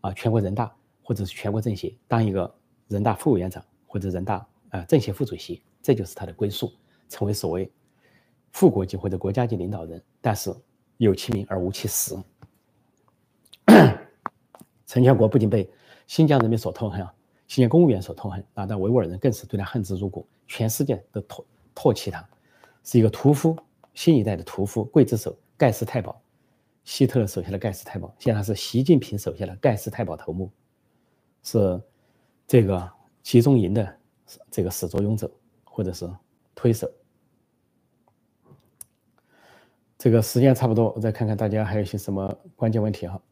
[0.00, 2.54] 啊全国人大或者是全国政协当一个
[2.88, 6.72] 人大副委员长或者人大啊政协副主席，这就是他的归宿，
[7.10, 7.70] 成为所谓
[8.50, 10.02] 副国级或者国家级领导人。
[10.22, 10.54] 但是
[10.96, 12.16] 有其名而无其实。
[14.86, 15.70] 陈全国不仅被
[16.06, 17.12] 新疆人民所痛恨啊，
[17.46, 21.44] 新疆公务员所痛恨啊，但维吾尔人更是对他恨之入骨，全世界都痛。
[21.74, 22.28] 唾弃他，
[22.84, 23.56] 是一个屠夫，
[23.94, 26.20] 新一代的屠夫，刽子手盖世太保，
[26.84, 30.50] 希特勒手下的盖世太保，现在是习近平手下的盖世太保头目，
[31.42, 31.80] 是
[32.46, 32.90] 这个
[33.22, 33.96] 集中营的
[34.50, 35.30] 这个始作俑者
[35.64, 36.08] 或者是
[36.54, 36.90] 推手。
[39.96, 43.22] 这个时间差不多，我再看看大家还有些什么关键问题哈。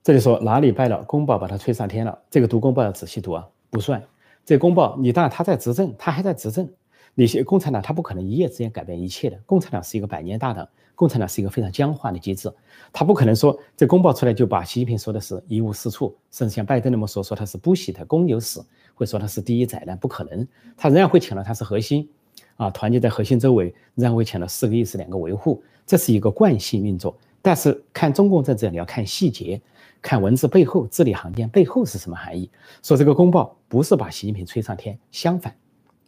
[0.00, 1.02] 这里说哪里败了？
[1.04, 2.22] 公报把他吹上天了。
[2.30, 4.00] 这个读公报要仔细读啊，不算。
[4.44, 6.68] 这公报，你当然他在执政，他还在执政。
[7.16, 9.38] 那些共产党他不可能一夜之间改变一切的。
[9.46, 12.52] 共产党是一个百年大党，共产党是一个非常僵化的机制，
[12.92, 18.60] 他不可能说这公报出来就把习近平说的是一无是处，甚至像拜登那么说，说他是不喜的公牛屎，
[18.94, 20.46] 会说他是第一宰难，不可能。
[20.76, 22.08] 他仍然会强调他是核心，
[22.56, 27.16] 啊，团结在核心周围，仍然会强调四个意识两个维护，这是一个惯性运作。
[27.40, 29.60] 但是看中共政治，你要看细节，
[30.04, 32.50] 看文字背后、字里行间背后是什么含义。
[32.82, 35.56] 说这个公报不是把习近平吹上天，相反，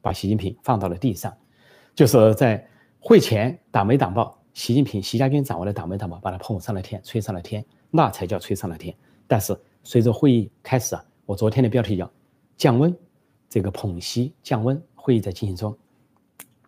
[0.03, 1.35] 把习近平放到了地上，
[1.95, 2.63] 就是在
[3.01, 8.95] 会前党媒党报，习近平、习家军掌握的党媒党报把他捧上了天，吹上了天，那才叫吹上了天。
[9.27, 12.11] 但是随着会议开始啊，我昨天的标题叫
[12.59, 12.95] 降温，
[13.49, 15.75] 这个捧习降温，会议在进行中，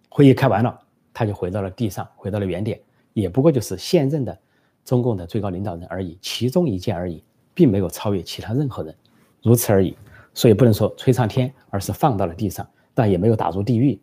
[0.09, 0.81] 会议开完了。
[1.13, 2.81] 他就回到了地上，回到了原点，
[3.13, 4.41] 也不过就是现任的
[4.89, 7.23] 中共的最高领导人而已，其中一件而已，
[7.53, 8.95] 并没有超越其他任何人，
[9.43, 9.95] 如此而已。
[10.33, 14.01] 所以不能说吹上天，而是放到了地上，但也没有打入地狱。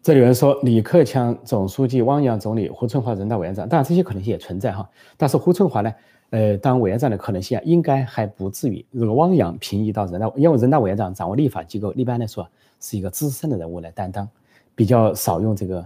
[0.00, 4.88] 这里有人说李克强总书记、汪洋总理、胡春华人大委员长，当然这些可能性也存在哈。
[5.16, 5.92] 但是胡春华呢，
[6.30, 8.86] 呃，当委员长的可能性啊，应该还不至于。
[8.92, 12.48] 如果汪洋平移到人大，因为人大委员长掌握立法机构，一般来说。
[12.78, 14.28] 是一个资深的人物来担当，
[14.74, 15.82] 比较少用这个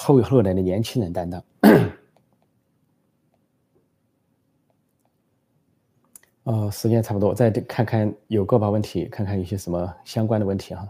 [0.00, 1.44] 后后来的年轻人担当。
[6.44, 10.88] 哦， 时间差不多，再看看有个把问题，看看有些什么相关的问题哈。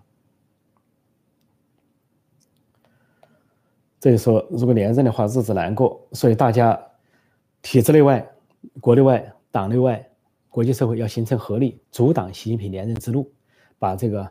[3.99, 6.79] 这里说，如果连任的话，日子难过，所以大家
[7.63, 8.31] 体制内外、
[8.79, 10.07] 国内外、党内外、
[10.51, 13.33] 国际社会要形成合力，阻挡习近平连任之路，
[13.79, 14.31] 把这个。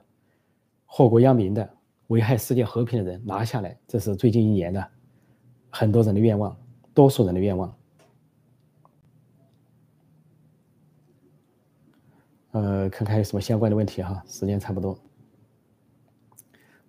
[0.90, 1.77] 祸国殃民的、
[2.08, 4.88] 危害世界和平的人拿下来，这是最近一年的
[5.70, 6.56] 很多人的愿望，
[6.94, 7.74] 多数人的愿望。
[12.52, 14.98] 呃，看看有什么相关的问题哈，时间差不多。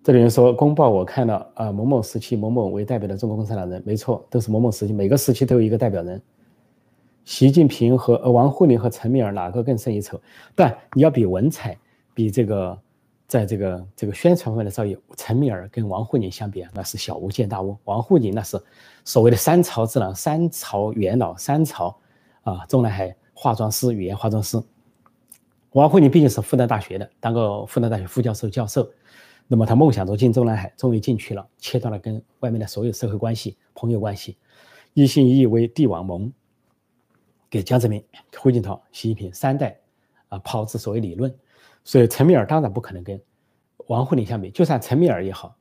[0.01, 6.19] 这里人说公报我看了啊，某某时期某某为代表的中国共产党人，没错，都是某某时期，每个时期都有一个代表人。
[7.25, 10.19] 习近平和王沪宁和陈敏尔哪个更胜一筹？
[10.55, 11.77] 但你要比文采，
[12.13, 12.79] 比这个。
[13.29, 17.77] 在这个这个宣传方面的造诣，陈敏尔跟王沪宁相比啊，那是小巫见大巫。
[17.83, 18.59] 王沪宁那是
[19.05, 21.95] 所谓的三朝之狼，三朝元老，三朝
[22.41, 24.59] 啊，中南海化妆师、语言化妆师。
[25.73, 28.91] 王沪宁毕竟是复旦大学的，当过复旦大学副教授、教授。
[29.47, 34.37] 那么他梦想中进中南海，终于进去了，切断了跟外面的所有社会关系、朋友关系，
[34.95, 36.33] 一心一意为帝王盟，
[37.47, 38.03] 给江泽民、
[38.35, 39.79] 胡锦涛、习近平三代
[40.29, 41.31] 啊炮制所谓理论。
[41.89, 43.19] 所以陈敏尔当然不可能跟
[43.87, 45.57] 王沪宁相比，就算陈敏尔也好，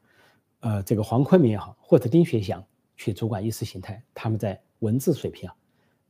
[0.60, 2.62] 呃，这个黄坤明也好，或者丁学祥
[2.98, 5.56] 去主管意识形态，他们在文字水平啊，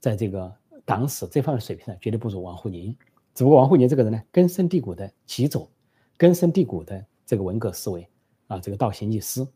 [0.01, 0.53] 在这个
[0.85, 2.93] 党史这方面水平呢，绝对不如王沪宁。
[3.33, 5.71] 只不过王沪宁这个人呢，根深蒂固的极左，
[6.17, 8.05] 根深蒂固的这个文革思维
[8.49, 9.47] 啊，这个倒行逆施，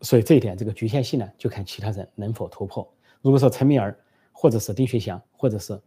[0.00, 2.92] 所以这一点这个局限性呢，就看其他人能否突破。
[3.22, 3.96] 如果说陈敏尔
[4.32, 5.80] 或者是丁学祥或者是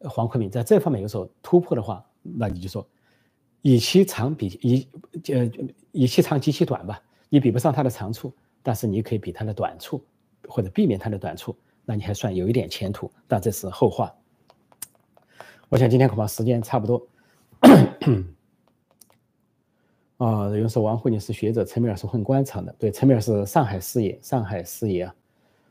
[0.00, 2.84] 黄坤明在这方面有所突破的话，那你就说。
[3.68, 4.88] 以其长比以
[5.34, 5.50] 呃
[5.92, 6.98] 以其长及其短吧，
[7.28, 10.02] 你比不上它的长处，但是你可以比它的短处，
[10.48, 11.54] 或者避免它的短处，
[11.84, 13.10] 那你还算有一点前途。
[13.26, 14.10] 但这是后话。
[15.68, 17.06] 我想今天恐怕时间差不多。
[20.16, 22.74] 啊，有人说王沪宁是学者，陈敏尔是混官场的。
[22.78, 25.14] 对，陈敏尔是上海四爷，上海四爷啊，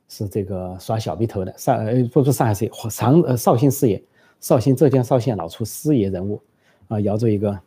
[0.07, 1.51] 是这个耍小鼻头的。
[1.57, 3.99] 上呃不是上海四爷，长呃绍兴四爷，
[4.39, 6.39] 绍兴浙江绍兴老出四爷人物
[6.89, 7.59] 啊，摇着一个。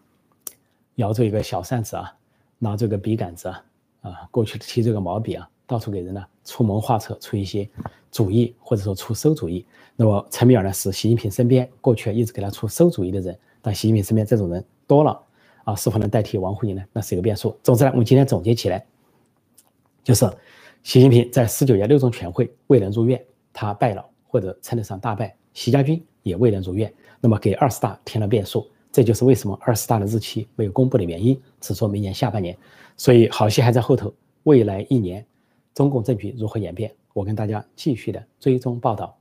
[0.96, 2.12] 摇着一个小扇子啊，
[2.58, 3.64] 拿着个笔杆子啊，
[4.02, 7.68] 啊，过去提着个毛笔啊，到处给人呢出谋划策，出一些
[8.10, 9.64] 主意，或者说出馊主意。
[9.96, 15.20] 那么陈敏尔呢，是习近平身边过去一直给他出馊主意的人，但习近平身边这种人多了
[15.64, 16.82] 啊，是否能代替王沪宁呢？
[16.92, 17.56] 那是一个变数。
[17.62, 18.84] 总之呢，我们今天总结起来，
[20.02, 20.30] 就是
[20.82, 23.22] 习近平在十九届六中全会未能如愿，
[23.52, 28.66] 他败了，或者称得上大败；习家军也未能如愿，那么给二十大添了变数。
[28.92, 32.56] 这就是为什么二十大的日期没有公布的原因，只说明年下半年，
[32.96, 34.12] 所以好戏还在后头。
[34.44, 35.24] 未来一年，
[35.74, 39.16] 中共政局如何演变，我跟大家继续的追踪报道。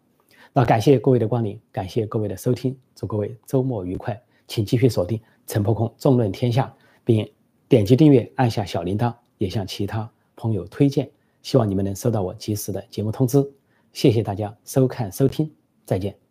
[0.54, 7.30] 那感谢各位的光临，感谢各位的收听，祝各位周末愉快，请继续锁定陈破空纵论天下，并
[7.68, 11.10] 点击订阅，按下小铃铛，也向其他朋友推荐。
[11.44, 13.46] 希望你们能收到我及时的节目通知。
[13.94, 15.52] 谢谢大家收看收听，
[15.86, 16.29] 再见。